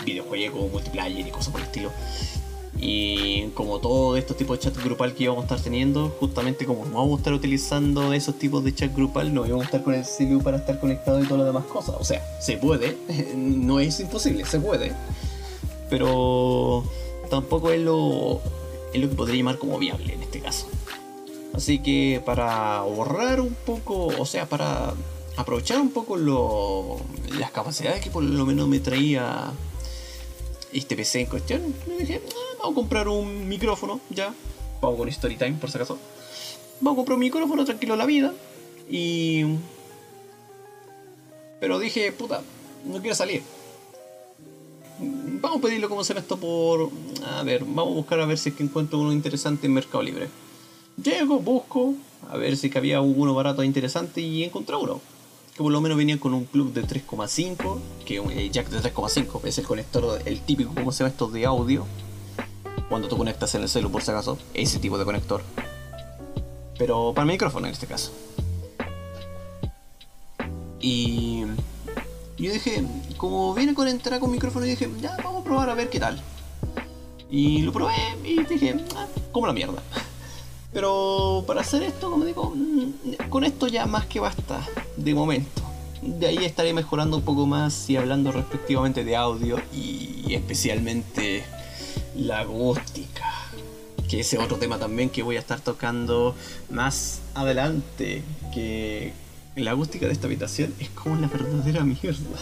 [0.05, 1.91] videojuegos, multiplayer y cosas por el estilo.
[2.83, 6.83] Y como todo estos tipos de chat grupal que íbamos a estar teniendo, justamente como
[6.85, 10.03] vamos a estar utilizando esos tipos de chat grupal, no íbamos a estar con el
[10.03, 11.95] CPU para estar conectado y todas las demás cosas.
[11.99, 12.97] O sea, se puede,
[13.35, 14.93] no es imposible, se puede.
[15.91, 16.83] Pero
[17.29, 18.41] tampoco es lo,
[18.93, 20.65] es lo que podría llamar como viable en este caso.
[21.53, 24.93] Así que para ahorrar un poco, o sea, para
[25.37, 29.51] aprovechar un poco las capacidades que por lo menos me traía
[30.73, 34.33] este PC en cuestión, me dije, ah, vamos a comprar un micrófono, ya.
[34.81, 35.97] Vamos con Storytime, por si acaso.
[36.79, 38.33] Vamos a comprar un micrófono, tranquilo la vida.
[38.89, 39.43] Y...
[41.59, 42.41] Pero dije, puta,
[42.85, 43.43] no quiero salir.
[44.99, 46.89] Vamos a pedirlo como se esto por...
[47.25, 50.03] A ver, vamos a buscar a ver si es que encuentro uno interesante en Mercado
[50.03, 50.29] Libre.
[51.01, 51.93] Llego, busco,
[52.29, 55.01] a ver si había uno barato e interesante y encontré uno.
[55.61, 59.41] Por lo menos venía con un plug de 3,5, que un eh, jack de 3,5
[59.45, 61.85] es el conector, el típico, como se llama esto, de audio.
[62.89, 65.43] Cuando tú conectas en el celu, por si acaso, ese tipo de conector.
[66.79, 68.11] Pero para el micrófono en este caso.
[70.79, 71.41] Y
[72.39, 72.83] yo dije,
[73.17, 76.19] como viene con entrada con micrófono, dije, ya vamos a probar a ver qué tal.
[77.29, 77.93] Y lo probé
[78.23, 79.83] y dije, ah, como la mierda.
[80.73, 84.65] Pero para hacer esto, como digo, mm, con esto ya más que basta,
[84.97, 85.61] de momento.
[86.01, 91.43] De ahí estaré mejorando un poco más y hablando respectivamente de audio y especialmente
[92.15, 93.29] la acústica.
[94.09, 96.35] Que ese otro tema también que voy a estar tocando
[96.69, 98.23] más adelante.
[98.53, 99.13] Que
[99.55, 102.39] la acústica de esta habitación es como la verdadera mierda.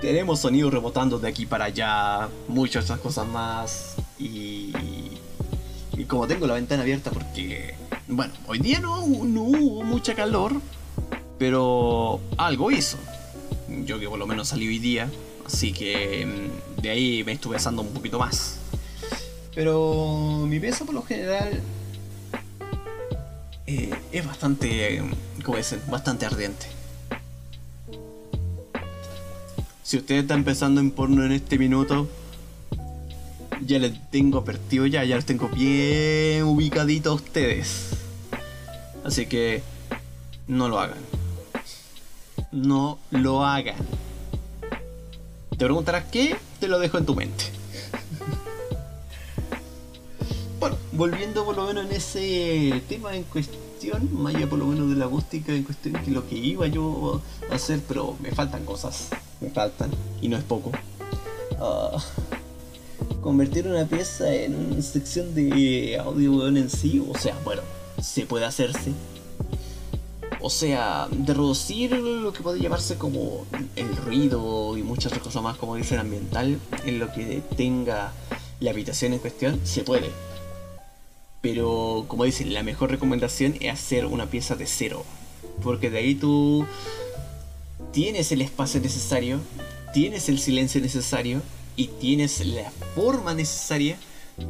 [0.00, 3.94] Tenemos sonidos rebotando de aquí para allá, muchas otras cosas más.
[4.18, 4.72] Y
[5.96, 7.74] y como tengo la ventana abierta porque,
[8.06, 10.52] bueno, hoy día no, hubo mucha calor,
[11.38, 12.98] pero algo hizo.
[13.84, 15.10] Yo que por lo menos salí hoy día,
[15.46, 18.58] así que mm, de ahí me estuve asando un poquito más.
[19.54, 21.62] Pero mi peso por lo general
[23.66, 25.02] eh, es bastante,
[25.42, 25.80] ¿cómo dicen?
[25.88, 26.66] Bastante ardiente.
[29.82, 32.06] Si usted está empezando en porno en este minuto,
[33.66, 37.90] ya les tengo advertido ya, ya los tengo bien ubicaditos a ustedes.
[39.04, 39.62] Así que
[40.46, 40.98] no lo hagan.
[42.52, 43.76] No lo hagan.
[45.50, 47.44] Te preguntarás qué, te lo dejo en tu mente.
[50.60, 54.96] bueno, volviendo por lo menos en ese tema en cuestión, más por lo menos de
[54.96, 59.08] la acústica en cuestión que lo que iba yo a hacer, pero me faltan cosas.
[59.40, 59.90] Me faltan.
[60.20, 60.72] Y no es poco.
[61.58, 61.98] Uh,
[63.20, 67.62] convertir una pieza en una sección de audio en sí, o sea, bueno,
[68.00, 68.92] se puede hacerse.
[70.40, 75.42] O sea, de reducir lo que puede llamarse como el ruido y muchas otras cosas
[75.42, 78.12] más, como dicen ambiental, en lo que tenga
[78.60, 80.10] la habitación en cuestión, se puede.
[81.40, 85.04] Pero, como dicen, la mejor recomendación es hacer una pieza de cero.
[85.62, 86.66] Porque de ahí tú
[87.92, 89.40] tienes el espacio necesario,
[89.92, 91.42] tienes el silencio necesario
[91.76, 93.96] y tienes la forma necesaria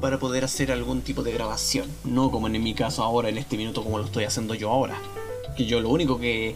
[0.01, 1.89] para poder hacer algún tipo de grabación.
[2.05, 4.97] No como en mi caso ahora, en este minuto, como lo estoy haciendo yo ahora.
[5.57, 6.55] Que yo lo único que...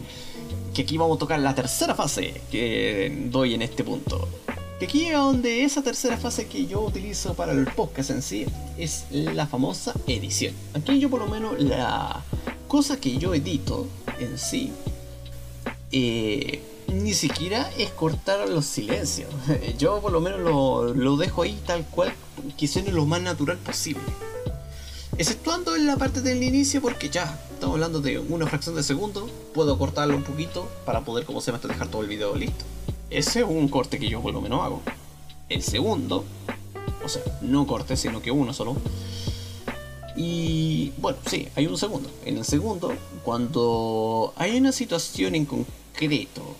[0.73, 4.27] Que aquí vamos a tocar la tercera fase que doy en este punto.
[4.79, 8.45] Que aquí es donde esa tercera fase que yo utilizo para el podcast en sí
[8.77, 10.53] es la famosa edición.
[10.73, 12.23] Aquí yo por lo menos la
[12.67, 13.87] cosa que yo edito
[14.19, 14.71] en sí
[15.91, 16.61] eh,
[16.91, 19.29] ni siquiera es cortar los silencios.
[19.77, 22.13] Yo por lo menos lo, lo dejo ahí tal cual
[22.57, 24.03] que suene lo más natural posible.
[25.17, 29.29] Exceptuando en la parte del inicio porque ya estamos hablando de una fracción de segundo,
[29.53, 32.65] puedo cortarlo un poquito para poder, como se me dejar todo el video listo.
[33.09, 34.81] Ese es un corte que yo por lo menos hago.
[35.49, 36.23] El segundo,
[37.03, 38.77] o sea, no corte, sino que uno solo.
[40.15, 42.09] Y bueno, sí, hay un segundo.
[42.25, 46.55] En el segundo, cuando hay una situación en concreto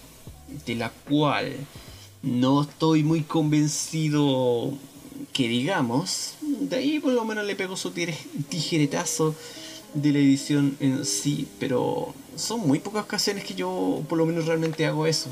[0.66, 1.56] de la cual
[2.22, 4.74] no estoy muy convencido
[5.34, 9.36] que digamos, de ahí por lo menos le pego su tijeretazo
[9.94, 14.46] de la edición en sí, pero son muy pocas ocasiones que yo por lo menos
[14.46, 15.30] realmente hago eso.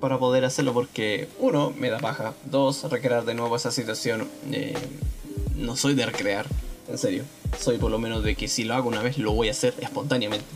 [0.00, 4.28] Para poder hacerlo porque, uno, me da paja, dos, recrear de nuevo esa situación.
[4.52, 4.74] Eh,
[5.56, 6.46] no soy de recrear,
[6.88, 7.24] en serio.
[7.58, 9.74] Soy por lo menos de que si lo hago una vez lo voy a hacer
[9.80, 10.46] espontáneamente.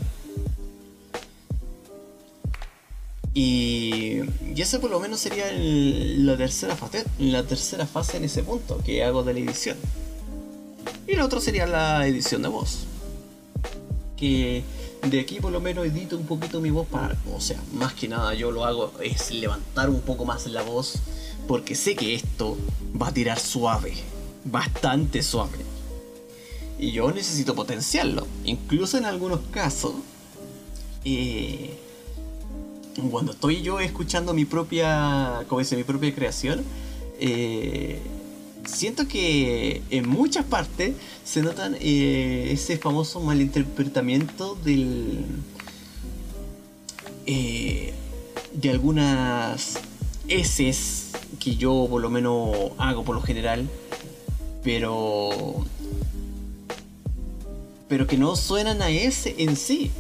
[3.35, 4.21] Y,
[4.57, 9.03] esa por lo menos sería la, tercera fase, la tercera fase en ese punto que
[9.03, 9.77] hago de la edición.
[11.07, 12.85] Y la otra sería la edición de voz.
[14.17, 14.63] Que
[15.09, 18.07] de aquí por lo menos edito un poquito mi voz para, o sea, más que
[18.07, 20.95] nada yo lo hago es levantar un poco más la voz
[21.49, 22.57] porque sé que esto
[23.01, 23.95] va a tirar suave,
[24.45, 25.59] bastante suave.
[26.79, 29.95] Y yo necesito potenciarlo, incluso en algunos casos.
[31.05, 31.79] Eh,
[33.11, 36.63] cuando estoy yo escuchando mi propia, como dice, mi propia creación,
[37.19, 38.01] eh,
[38.65, 45.25] siento que en muchas partes se notan eh, ese famoso malinterpretamiento del
[47.27, 47.95] eh,
[48.53, 49.79] de algunas
[50.29, 50.73] S
[51.39, 53.69] que yo por lo menos hago por lo general,
[54.63, 55.65] pero
[57.89, 59.91] pero que no suenan a S en sí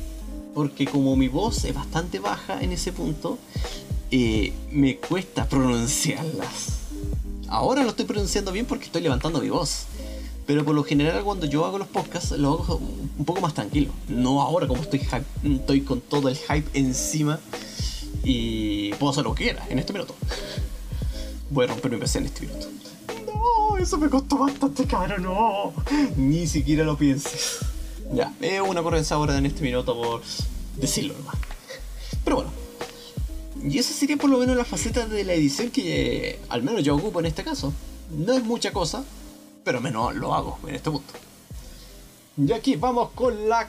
[0.55, 3.39] porque como mi voz es bastante baja en ese punto,
[4.11, 6.81] eh, me cuesta pronunciarlas.
[7.49, 9.87] Ahora lo estoy pronunciando bien porque estoy levantando mi voz.
[10.47, 13.93] Pero por lo general cuando yo hago los podcasts lo hago un poco más tranquilo.
[14.09, 15.07] No ahora como estoy,
[15.45, 17.39] estoy con todo el hype encima
[18.25, 20.15] y puedo hacer lo que quiera en este minuto.
[21.51, 22.69] Voy a romper mi PC en este minuto.
[23.27, 25.73] No, eso me costó bastante caro, no.
[26.17, 27.59] Ni siquiera lo pienses.
[28.13, 30.23] Ya, es una correnza ahora en este minuto por
[30.77, 31.37] decirlo nomás.
[32.25, 32.53] Pero bueno.
[33.65, 36.95] Y esa sería por lo menos la faceta de la edición que al menos yo
[36.95, 37.73] ocupo en este caso.
[38.11, 39.05] No es mucha cosa,
[39.65, 41.13] pero menos lo hago en este punto.
[42.37, 43.69] Y aquí vamos con la...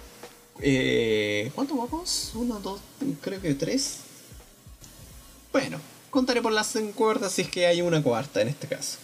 [0.60, 2.32] Eh, ¿Cuánto vamos?
[2.36, 2.82] Uno, dos,
[3.22, 4.00] creo que tres.
[5.54, 5.80] Bueno,
[6.10, 9.03] contaré por las cuerdas si es que hay una cuarta en este caso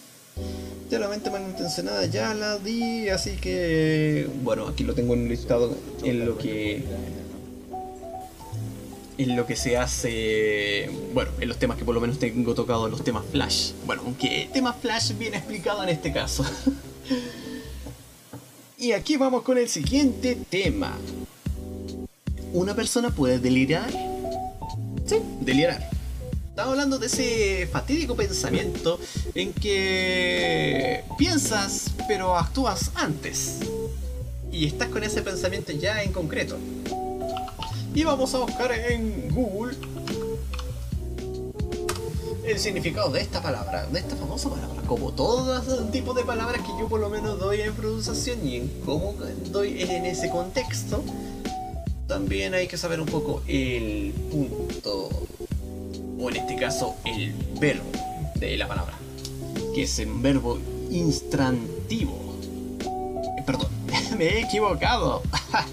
[0.90, 5.76] ya la mente malintencionada ya la di, así que bueno, aquí lo tengo en listado
[6.04, 6.84] en lo que
[9.20, 12.88] en lo que se hace, bueno, en los temas que por lo menos tengo tocado,
[12.88, 13.72] los temas Flash.
[13.86, 16.46] Bueno, aunque tema Flash viene explicado en este caso.
[18.78, 20.98] y aquí vamos con el siguiente tema.
[22.54, 23.92] ¿Una persona puede delirar?
[25.06, 25.99] Sí, delirar.
[26.60, 29.00] Estamos hablando de ese fatídico pensamiento
[29.34, 33.60] en que piensas pero actúas antes.
[34.52, 36.58] Y estás con ese pensamiento ya en concreto.
[37.96, 39.74] Y vamos a buscar en Google
[42.44, 44.82] el significado de esta palabra, de esta famosa palabra.
[44.86, 48.58] Como todos los tipos de palabras que yo por lo menos doy en pronunciación y
[48.58, 49.16] en cómo
[49.50, 51.06] doy en ese contexto,
[52.06, 55.10] también hay que saber un poco el punto
[56.20, 57.90] o en este caso el verbo
[58.36, 58.94] de la palabra,
[59.74, 60.60] que es un verbo
[60.90, 62.36] instrantivo.
[63.38, 63.70] Eh, perdón,
[64.18, 65.22] me he equivocado.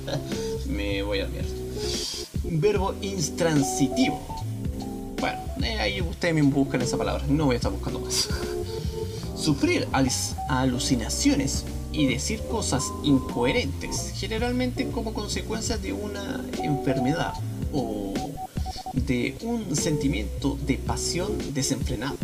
[0.68, 1.49] me voy a mierda.
[2.44, 4.20] Un verbo intransitivo.
[5.20, 8.28] Bueno, eh, ahí ustedes me buscan esa palabra, no voy a estar buscando más.
[9.36, 9.88] sufrir
[10.49, 17.34] alucinaciones y decir cosas incoherentes, generalmente como consecuencia de una enfermedad
[18.97, 22.16] de un sentimiento de pasión desenfrenado.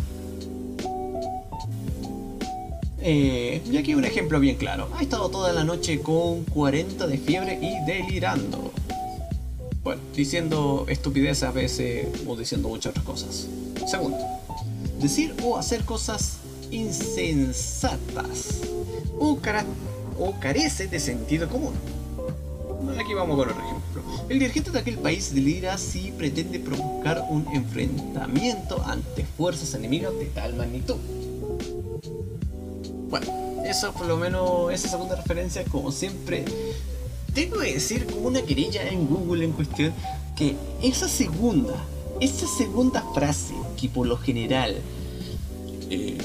[3.05, 4.89] Eh, y aquí un ejemplo bien claro.
[4.95, 8.71] Ha estado toda la noche con 40 de fiebre y delirando.
[9.83, 13.47] Bueno, diciendo estupideces a veces o diciendo muchas otras cosas.
[13.85, 14.17] Segundo,
[15.01, 16.37] decir o hacer cosas
[16.71, 18.61] insensatas
[19.19, 19.37] o,
[20.17, 21.73] o carece de sentido común.
[22.99, 24.03] Aquí vamos con otro ejemplo.
[24.29, 30.25] El dirigente de aquel país delira si pretende provocar un enfrentamiento ante fuerzas enemigas de
[30.25, 30.97] tal magnitud.
[33.09, 33.27] Bueno,
[33.65, 36.45] eso por lo menos, esa segunda referencia, como siempre,
[37.33, 39.93] tengo que decir como una querella en Google en cuestión,
[40.35, 41.75] que esa segunda,
[42.19, 44.75] esa segunda frase, que por lo general
[45.89, 46.17] eh,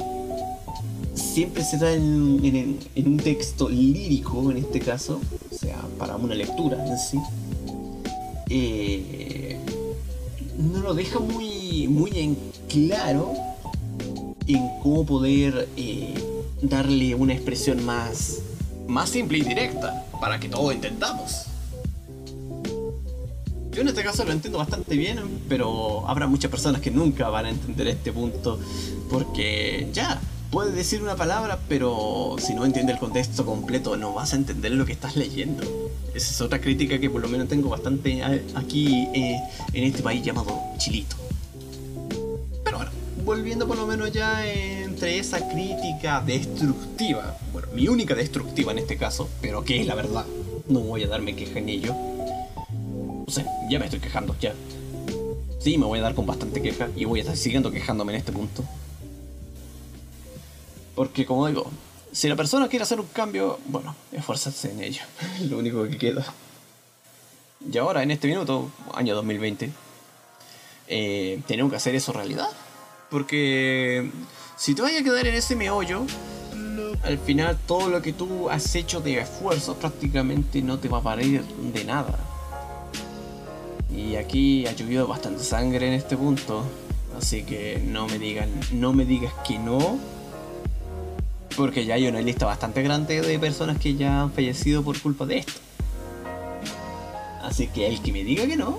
[1.14, 5.20] siempre se da en, un texto lírico, en este caso,
[5.98, 7.18] para una lectura en sí,
[8.50, 9.58] eh,
[10.56, 12.36] no lo deja muy, muy en
[12.68, 13.34] claro
[14.46, 16.14] en cómo poder eh,
[16.62, 18.38] darle una expresión más,
[18.86, 21.44] más simple y directa para que todos intentamos.
[23.72, 25.18] Yo en este caso lo entiendo bastante bien,
[25.48, 28.58] pero habrá muchas personas que nunca van a entender este punto
[29.08, 30.20] porque ya,
[30.50, 34.72] puedes decir una palabra, pero si no entiendes el contexto completo no vas a entender
[34.72, 35.62] lo que estás leyendo.
[36.14, 38.22] Esa es otra crítica que por lo menos tengo bastante
[38.54, 39.38] aquí eh,
[39.72, 41.16] en este país llamado Chilito.
[42.64, 42.90] Pero bueno,
[43.24, 48.96] volviendo por lo menos ya entre esa crítica destructiva, bueno, mi única destructiva en este
[48.96, 50.24] caso, pero que es la verdad,
[50.68, 51.94] no voy a darme queja en ello.
[51.94, 54.54] O sea, ya me estoy quejando, ya.
[55.60, 58.18] Sí, me voy a dar con bastante queja y voy a estar siguiendo quejándome en
[58.18, 58.64] este punto.
[60.94, 61.70] Porque como digo,
[62.18, 65.02] si la persona quiere hacer un cambio, bueno, esforzarse en ello.
[65.48, 66.26] Lo único que queda.
[67.72, 69.70] Y ahora, en este minuto, año 2020,
[70.88, 72.48] eh, tenemos que hacer eso realidad.
[73.08, 74.10] Porque
[74.56, 76.06] si te vayas a quedar en ese meollo,
[77.04, 81.02] al final todo lo que tú has hecho de esfuerzo prácticamente no te va a
[81.02, 82.18] valer de nada.
[83.94, 86.64] Y aquí ha llovido bastante sangre en este punto.
[87.16, 90.17] Así que no me digan, no me digas que no.
[91.58, 95.26] Porque ya hay una lista bastante grande de personas que ya han fallecido por culpa
[95.26, 95.52] de esto.
[97.42, 98.78] Así que el que me diga que no,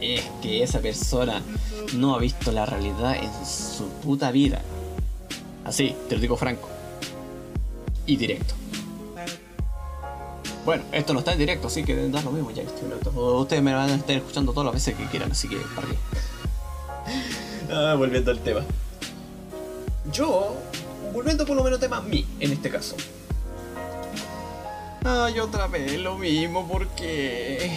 [0.00, 1.42] es que esa persona
[1.94, 4.62] no ha visto la realidad en su puta vida.
[5.64, 6.68] Así, te lo digo franco.
[8.06, 8.54] Y directo.
[10.64, 13.72] Bueno, esto no está en directo, así que da lo mismo ya estoy Ustedes me
[13.74, 15.96] van a estar escuchando todas las veces que quieran, así que para qué.
[17.72, 18.62] ah, volviendo al tema.
[20.12, 20.56] Yo,
[21.16, 22.94] volviendo por lo menos tema mí, en este caso.
[25.02, 27.70] Ay, otra vez lo mismo, porque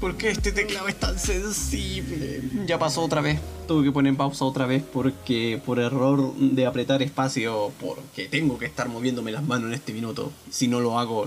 [0.00, 2.42] ¿Por qué este teclado es tan sensible?
[2.66, 3.40] Ya pasó otra vez.
[3.66, 8.66] Tuve que poner pausa otra vez porque por error de apretar espacio, porque tengo que
[8.66, 10.32] estar moviéndome las manos en este minuto.
[10.50, 11.26] Si no lo hago,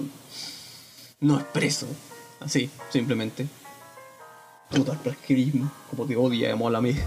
[1.20, 1.88] no expreso.
[2.40, 3.48] Así, simplemente.
[4.70, 5.54] Puta el
[5.90, 7.00] como te odia amo a vez.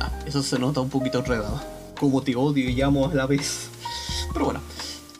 [0.00, 1.75] Ah, eso se nota un poquito enredado.
[1.98, 3.68] Como te odio y amo a la vez.
[4.32, 4.60] Pero bueno.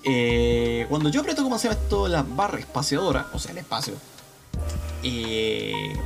[0.08, 3.94] Eh, cuando yo aprieto como se llama esto la barra espaciadora, o sea el espacio,
[5.02, 5.96] eh,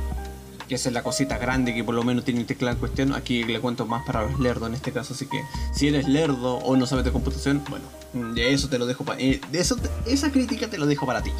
[0.67, 3.13] que esa es la cosita grande que por lo menos tiene el teclado en cuestión.
[3.13, 6.55] Aquí le cuento más para los lerdos en este caso, así que si eres lerdo
[6.55, 9.21] o no sabes de computación, bueno, de eso te lo dejo para...
[9.21, 11.31] Eh, de esa crítica te lo dejo para ti.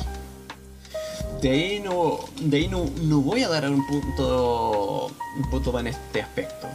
[1.42, 5.88] De ahí no, de ahí no, no voy a dar un punto, un punto en
[5.88, 6.68] este aspecto.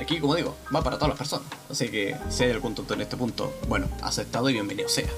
[0.00, 1.46] Aquí, como digo, va para todas las personas.
[1.70, 5.08] Así que si hay algún tonto en este punto, bueno, aceptado y bienvenido sea.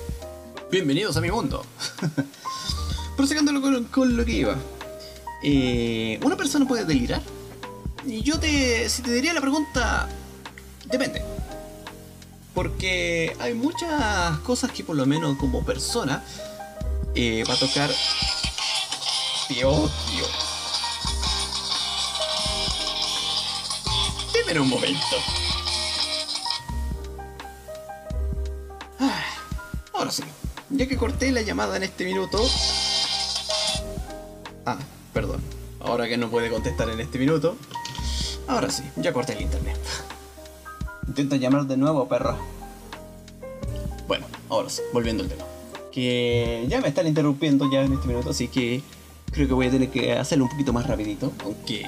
[0.71, 1.65] Bienvenidos a mi mundo.
[3.17, 4.57] Con, con lo que iba.
[5.43, 7.21] Eh, ¿Una persona puede delirar?
[8.07, 8.89] Y yo te.
[8.89, 10.09] Si te diría la pregunta.
[10.85, 11.25] Depende.
[12.55, 16.23] Porque hay muchas cosas que por lo menos como persona
[17.17, 17.91] eh, va a tocar.
[19.49, 20.48] Dios, Dios.
[24.51, 25.17] Un momento.
[28.99, 29.23] Ah,
[29.95, 30.25] ahora sí.
[30.71, 32.43] Ya que corté la llamada en este minuto.
[34.67, 34.79] Ah,
[35.13, 35.41] Perdón.
[35.81, 37.57] Ahora que no puede contestar en este minuto.
[38.47, 39.79] Ahora sí, ya corté el internet.
[41.07, 42.37] Intenta llamar de nuevo, perra.
[44.07, 45.45] Bueno, ahora sí, volviendo al tema.
[45.93, 48.83] Que ya me están interrumpiendo ya en este minuto, así que
[49.31, 51.33] creo que voy a tener que hacerlo un poquito más rapidito.
[51.45, 51.85] Aunque...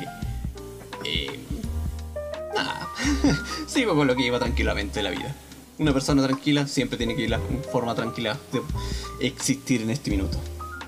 [3.80, 5.34] sigo con lo que lleva tranquilamente la vida.
[5.78, 7.40] Una persona tranquila siempre tiene que ir la
[7.72, 10.38] forma tranquila de existir en este minuto.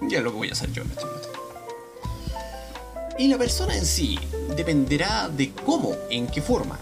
[0.03, 1.29] Ya es lo que voy a hacer yo en este minuto.
[3.19, 4.19] Y la persona en sí
[4.55, 6.79] dependerá de cómo, en qué forma.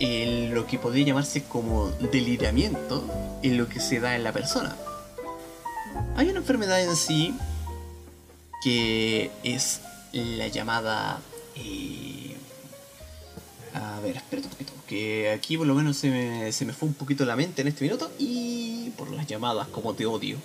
[0.00, 3.04] lo que podría llamarse como deliramiento
[3.42, 4.74] en lo que se da en la persona.
[6.16, 7.34] Hay una enfermedad en sí
[8.62, 9.82] que es
[10.12, 11.20] la llamada...
[11.54, 12.34] Eh,
[13.74, 16.88] a ver, espérate un poquito, que aquí por lo menos se me, se me fue
[16.88, 20.36] un poquito la mente en este minuto y por las llamadas como te odio.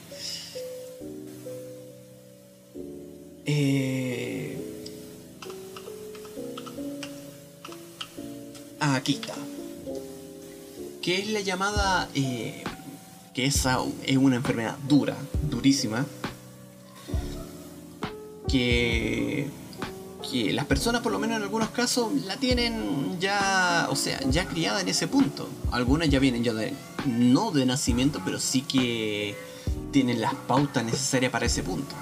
[3.46, 4.58] Eh...
[8.80, 9.36] Aquí está.
[11.02, 12.10] Que es la llamada...
[12.14, 12.64] Eh,
[13.34, 15.16] que esa es una enfermedad dura,
[15.50, 16.06] durísima.
[18.48, 19.48] Que,
[20.30, 24.47] que las personas, por lo menos en algunos casos, la tienen ya, o sea, ya
[24.47, 25.47] criada en ese punto.
[25.71, 26.73] Algunas ya vienen ya de,
[27.05, 29.36] no de nacimiento, pero sí que
[29.91, 31.95] tienen las pautas necesarias para ese punto.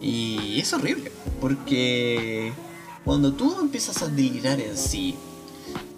[0.00, 2.52] Y es horrible, porque
[3.04, 5.16] cuando tú empiezas a delirar en sí,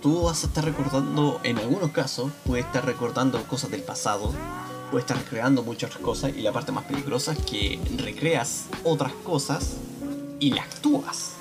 [0.03, 4.33] tú vas a estar recordando, en algunos casos, puedes estar recordando cosas del pasado,
[4.91, 9.77] puedes estar recreando muchas cosas y la parte más peligrosa es que recreas otras cosas
[10.45, 11.33] y las actúas.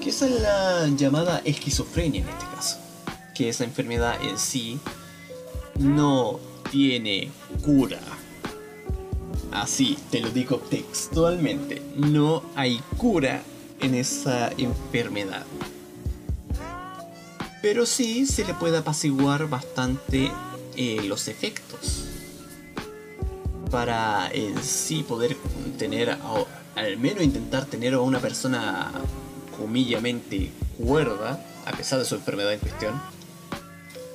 [0.00, 2.78] Que es la llamada esquizofrenia en este caso.
[3.34, 4.80] Que esa enfermedad en sí
[5.78, 6.40] no
[6.72, 7.30] tiene
[7.64, 8.00] cura.
[9.52, 13.42] Así, te lo digo textualmente, no hay cura
[13.80, 15.44] en esa enfermedad
[17.60, 20.32] pero sí se le puede apaciguar bastante
[20.74, 22.06] eh, los efectos
[23.70, 25.36] para en sí poder
[25.78, 26.18] tener,
[26.74, 28.90] al menos intentar tener a una persona
[29.56, 33.02] comillamente cuerda, a pesar de su enfermedad en cuestión,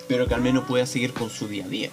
[0.07, 1.89] pero que al menos pueda seguir con su día a día.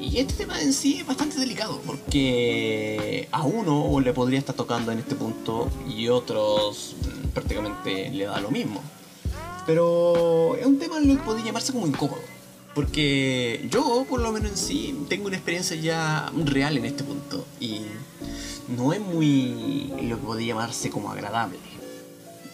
[0.00, 4.92] Y este tema en sí es bastante delicado, porque a uno le podría estar tocando
[4.92, 8.82] en este punto y otros mm, prácticamente le da lo mismo.
[9.66, 12.20] Pero es un tema lo que podría llamarse como incómodo.
[12.74, 17.46] Porque yo, por lo menos en sí, tengo una experiencia ya real en este punto.
[17.60, 17.82] Y
[18.68, 21.58] no es muy lo que podría llamarse como agradable.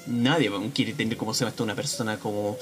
[0.07, 2.57] Nadie quiere tener como se llama una persona como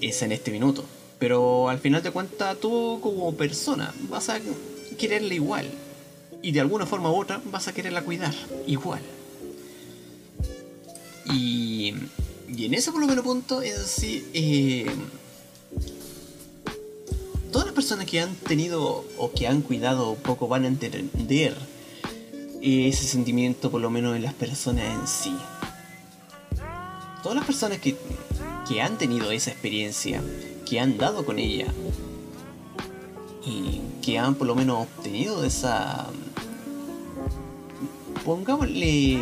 [0.00, 0.84] esa en este minuto.
[1.18, 4.40] Pero al final de cuentas, tú como persona vas a
[4.98, 5.70] quererla igual.
[6.42, 8.34] Y de alguna forma u otra vas a quererla cuidar
[8.66, 9.02] igual.
[11.26, 11.94] Y
[12.56, 14.26] y en ese por lo menos punto es así.
[14.34, 14.86] Eh,
[17.52, 21.54] todas las personas que han tenido o que han cuidado poco van a entender
[22.62, 25.36] ese sentimiento por lo menos en las personas en sí.
[27.22, 27.96] Todas las personas que,
[28.68, 30.22] que han tenido esa experiencia,
[30.68, 31.66] que han dado con ella
[33.44, 36.06] y que han por lo menos obtenido esa...
[38.24, 39.18] Pongámosle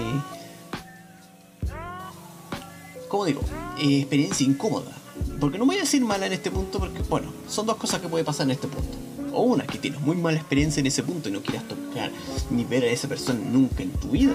[3.09, 3.41] como digo,
[3.79, 4.93] eh, experiencia incómoda.
[5.41, 8.09] Porque no voy a decir mala en este punto, porque, bueno, son dos cosas que
[8.09, 9.08] puede pasar en este punto.
[9.39, 12.11] O una, que tienes muy mala experiencia en ese punto y no quieras tocar
[12.51, 14.35] ni ver a esa persona nunca en tu vida.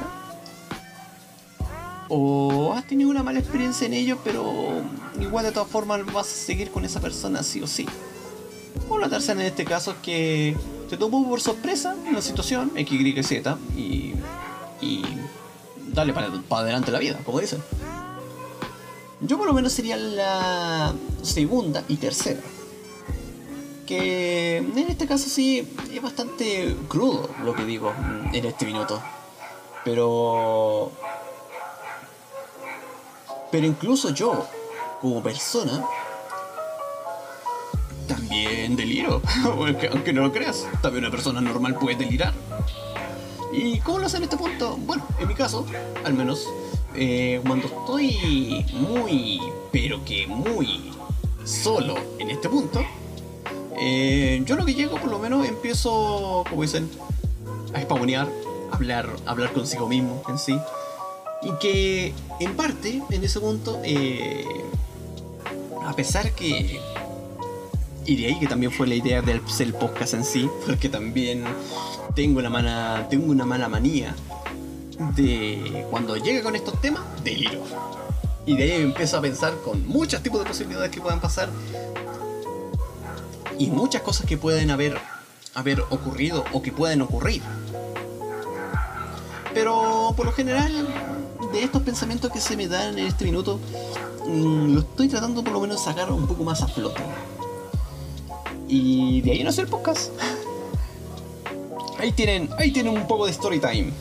[2.08, 4.82] O has tenido una mala experiencia en ello, pero
[5.20, 7.86] igual de todas formas vas a seguir con esa persona sí o sí.
[8.88, 10.56] O la tercera en este caso es que
[10.89, 14.14] te tomó por sorpresa una situación, X, Y, Z, y,
[14.80, 15.04] y
[15.91, 17.62] dale para, para adelante la vida, como dicen.
[19.20, 20.93] Yo por lo menos sería la
[21.24, 22.39] segunda y tercera.
[23.88, 27.94] Que en este caso sí es bastante crudo lo que digo
[28.32, 29.02] en este minuto.
[29.84, 30.92] Pero...
[33.52, 34.48] Pero incluso yo,
[35.00, 35.86] como persona,
[38.08, 39.22] también deliro.
[39.92, 42.34] Aunque no lo creas, también una persona normal puede delirar.
[43.52, 44.78] ¿Y cómo lo hace en este punto?
[44.78, 45.66] Bueno, en mi caso,
[46.04, 46.48] al menos,
[46.96, 49.40] eh, cuando estoy muy,
[49.72, 50.92] pero que muy
[51.44, 52.84] solo en este punto,
[53.80, 56.89] eh, yo lo que llego por lo menos empiezo, como dicen,
[57.74, 58.28] a espavonear,
[58.71, 60.57] a hablar, hablar consigo mismo en sí.
[61.41, 64.45] Y que en parte, en ese punto, eh,
[65.86, 66.80] a pesar que...
[68.05, 69.41] Y de ahí que también fue la idea del
[69.74, 71.45] podcast en sí, porque también
[72.15, 74.13] tengo una mala, tengo una mala manía
[75.15, 77.63] de cuando llegue con estos temas, deliro.
[78.45, 81.49] Y de ahí empiezo a pensar con muchos tipos de posibilidades que puedan pasar
[83.58, 84.97] y muchas cosas que pueden haber,
[85.54, 87.41] haber ocurrido o que pueden ocurrir.
[89.54, 90.88] Pero por lo general
[91.51, 93.60] de estos pensamientos que se me dan en este minuto,
[94.26, 97.01] mm, lo estoy tratando por lo menos de sacar un poco más a flote.
[98.68, 100.12] Y de ahí no hacer podcast.
[101.99, 103.93] Ahí tienen, ahí tienen un poco de story time.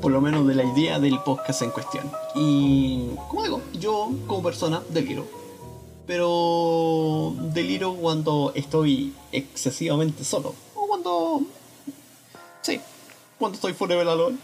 [0.00, 2.10] Por lo menos de la idea del podcast en cuestión.
[2.34, 5.39] Y como digo, yo como persona deliro.
[6.10, 10.56] Pero deliro cuando estoy excesivamente solo.
[10.74, 11.42] O cuando...
[12.62, 12.80] Sí,
[13.38, 14.36] cuando estoy forever alone.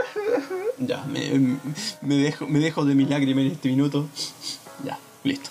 [0.78, 1.58] ya, me,
[2.02, 4.06] me, dejo, me dejo de mi lágrima en este minuto.
[4.84, 5.48] Ya, listo.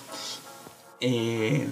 [1.00, 1.66] Eh,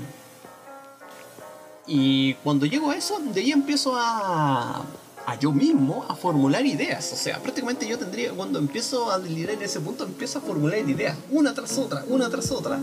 [1.86, 4.84] y cuando llego a eso, de ahí empiezo a,
[5.26, 7.12] a yo mismo a formular ideas.
[7.12, 10.78] O sea, prácticamente yo tendría, cuando empiezo a delirar en ese punto, empiezo a formular
[10.78, 12.78] ideas, una tras otra, una tras otra.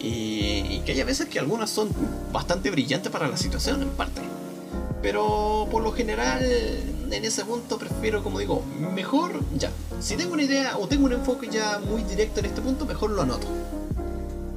[0.00, 1.88] Y, que hay veces que algunas son
[2.32, 4.20] bastante brillantes para la situación, en parte.
[5.02, 8.62] Pero por lo general, en ese punto prefiero, como digo,
[8.94, 9.70] mejor ya.
[10.00, 13.10] Si tengo una idea o tengo un enfoque ya muy directo en este punto, mejor
[13.10, 13.46] lo anoto.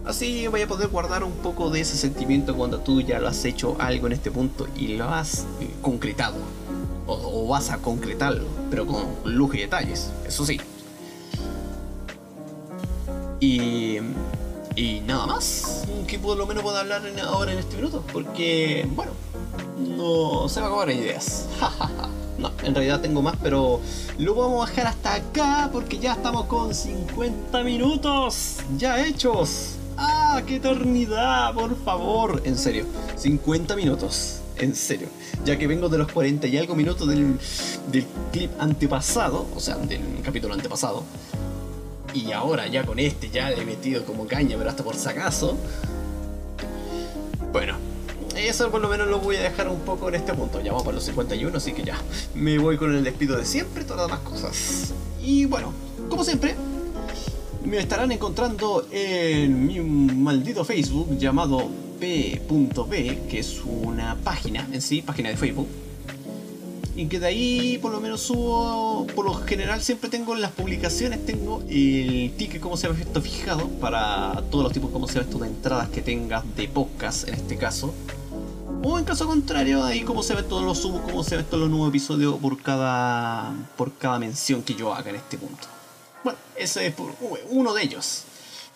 [0.05, 3.45] Así voy a poder guardar un poco de ese sentimiento cuando tú ya lo has
[3.45, 5.45] hecho algo en este punto y lo has
[5.81, 6.37] concretado.
[7.09, 10.59] O, vas a concretarlo, pero con lujo y detalles, eso sí.
[13.39, 13.97] Y,
[14.75, 19.11] y nada más que por lo menos puedo hablar ahora en este minuto, porque, bueno,
[19.77, 21.45] no se me acabar ideas.
[22.39, 23.79] no, en realidad tengo más, pero
[24.17, 29.75] lo vamos a bajar hasta acá porque ya estamos con 50 minutos ya hechos.
[29.97, 31.53] ¡Ah, qué eternidad!
[31.53, 32.41] Por favor.
[32.43, 32.85] En serio,
[33.15, 34.38] 50 minutos.
[34.59, 35.07] En serio.
[35.45, 37.37] Ya que vengo de los 40 y algo minutos del,
[37.91, 41.03] del clip antepasado, o sea, del capítulo antepasado.
[42.13, 45.07] Y ahora ya con este ya le he metido como caña, pero hasta por si
[45.07, 45.57] acaso.
[47.53, 47.75] Bueno,
[48.35, 50.59] eso por lo menos lo voy a dejar un poco en este punto.
[50.61, 51.97] Ya vamos para los 51, así que ya.
[52.35, 54.93] Me voy con el despido de siempre, todas las cosas.
[55.21, 55.71] Y bueno,
[56.09, 56.55] como siempre,
[57.63, 61.69] me estarán encontrando en mi maldito Facebook llamado
[61.99, 65.67] P.B, que es una página en sí, página de Facebook.
[66.95, 70.51] Y que de ahí por lo menos subo, por lo general siempre tengo en las
[70.51, 75.19] publicaciones, tengo el ticket como se ve esto fijado para todos los tipos como se
[75.19, 77.93] ve esto de entradas que tengas de podcast en este caso.
[78.81, 81.59] O en caso contrario, ahí como se ve todos los subo, como se ve todos
[81.59, 85.67] los nuevos episodios por cada, por cada mención que yo haga en este punto.
[86.23, 86.93] Bueno, ese es
[87.49, 88.23] uno de ellos.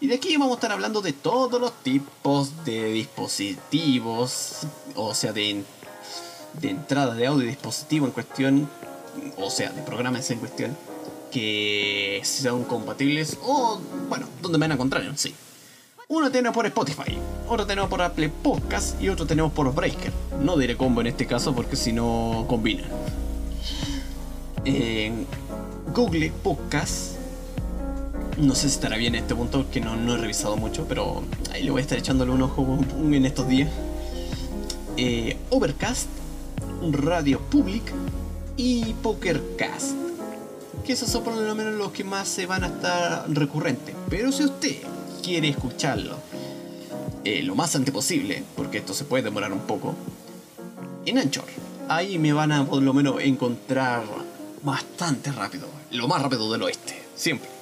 [0.03, 5.31] Y de aquí vamos a estar hablando de todos los tipos de dispositivos, o sea,
[5.31, 5.63] de,
[6.59, 8.69] de entrada de audio dispositivo en cuestión,
[9.37, 10.75] o sea, de programas en cuestión,
[11.31, 13.79] que sean compatibles o,
[14.09, 15.33] bueno, donde me van a encontrar en sí.
[16.09, 20.11] Uno tenemos por Spotify, otro tenemos por Apple Podcast y otro tenemos por Breaker.
[20.41, 22.83] No diré combo en este caso porque si no combina.
[24.65, 25.25] En
[25.93, 27.22] Google Podcast
[28.37, 31.23] no sé si estará bien en este punto porque no, no he revisado mucho, pero
[31.51, 33.69] ahí le voy a estar echándole un ojo en estos días.
[34.97, 36.07] Eh, Overcast,
[36.91, 37.83] Radio Public
[38.57, 39.93] y Pokercast.
[40.85, 43.95] Que esos son por lo menos los que más se van a estar recurrentes.
[44.09, 44.77] Pero si usted
[45.23, 46.17] quiere escucharlo
[47.23, 49.95] eh, lo más antes posible, porque esto se puede demorar un poco,
[51.05, 51.45] en Anchor.
[51.87, 54.03] Ahí me van a por lo menos encontrar
[54.61, 55.67] bastante rápido.
[55.91, 57.01] Lo más rápido del oeste.
[57.15, 57.52] Siempre.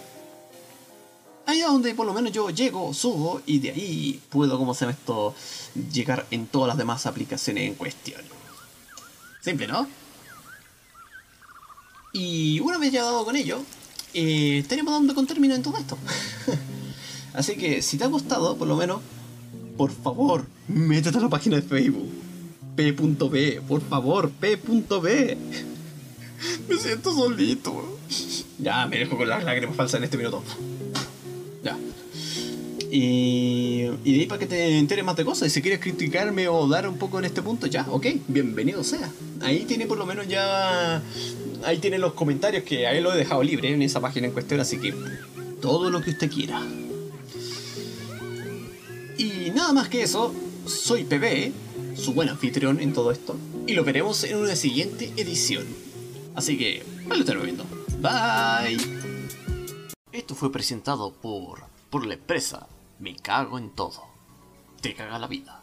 [1.51, 4.85] Ahí es donde por lo menos yo llego, subo y de ahí puedo, como se
[4.85, 5.35] llama esto,
[5.91, 8.21] llegar en todas las demás aplicaciones en cuestión.
[9.41, 9.85] Simple, ¿no?
[12.13, 13.59] Y una vez llegado con ello,
[14.13, 15.97] eh, tenemos dando con término en todo esto.
[17.33, 19.01] Así que si te ha gustado, por lo menos,
[19.75, 22.09] por favor, métete a la página de Facebook.
[22.77, 25.37] P.B, por favor, P.B.
[26.69, 27.99] Me siento solito.
[28.61, 30.43] Ya, me dejo con las lágrimas falsas en este minuto.
[31.63, 31.77] Ya.
[32.89, 35.47] Y, de ahí para que te enteres más de cosas.
[35.47, 39.09] Y si quieres criticarme o dar un poco en este punto, ya, ok, bienvenido sea.
[39.41, 41.01] Ahí tiene por lo menos ya.
[41.63, 44.59] Ahí tiene los comentarios que ahí lo he dejado libre en esa página en cuestión,
[44.59, 44.93] así que
[45.61, 46.61] todo lo que usted quiera.
[49.17, 50.33] Y nada más que eso,
[50.65, 51.51] soy PB,
[51.95, 53.37] su buen anfitrión en todo esto,
[53.67, 55.65] y lo veremos en una siguiente edición.
[56.33, 57.65] Así que, ahí lo estaremos viendo.
[58.01, 59.10] Bye.
[60.11, 62.67] Esto fue presentado por, por la empresa
[62.99, 64.03] Me Cago en Todo.
[64.81, 65.60] Te caga la vida.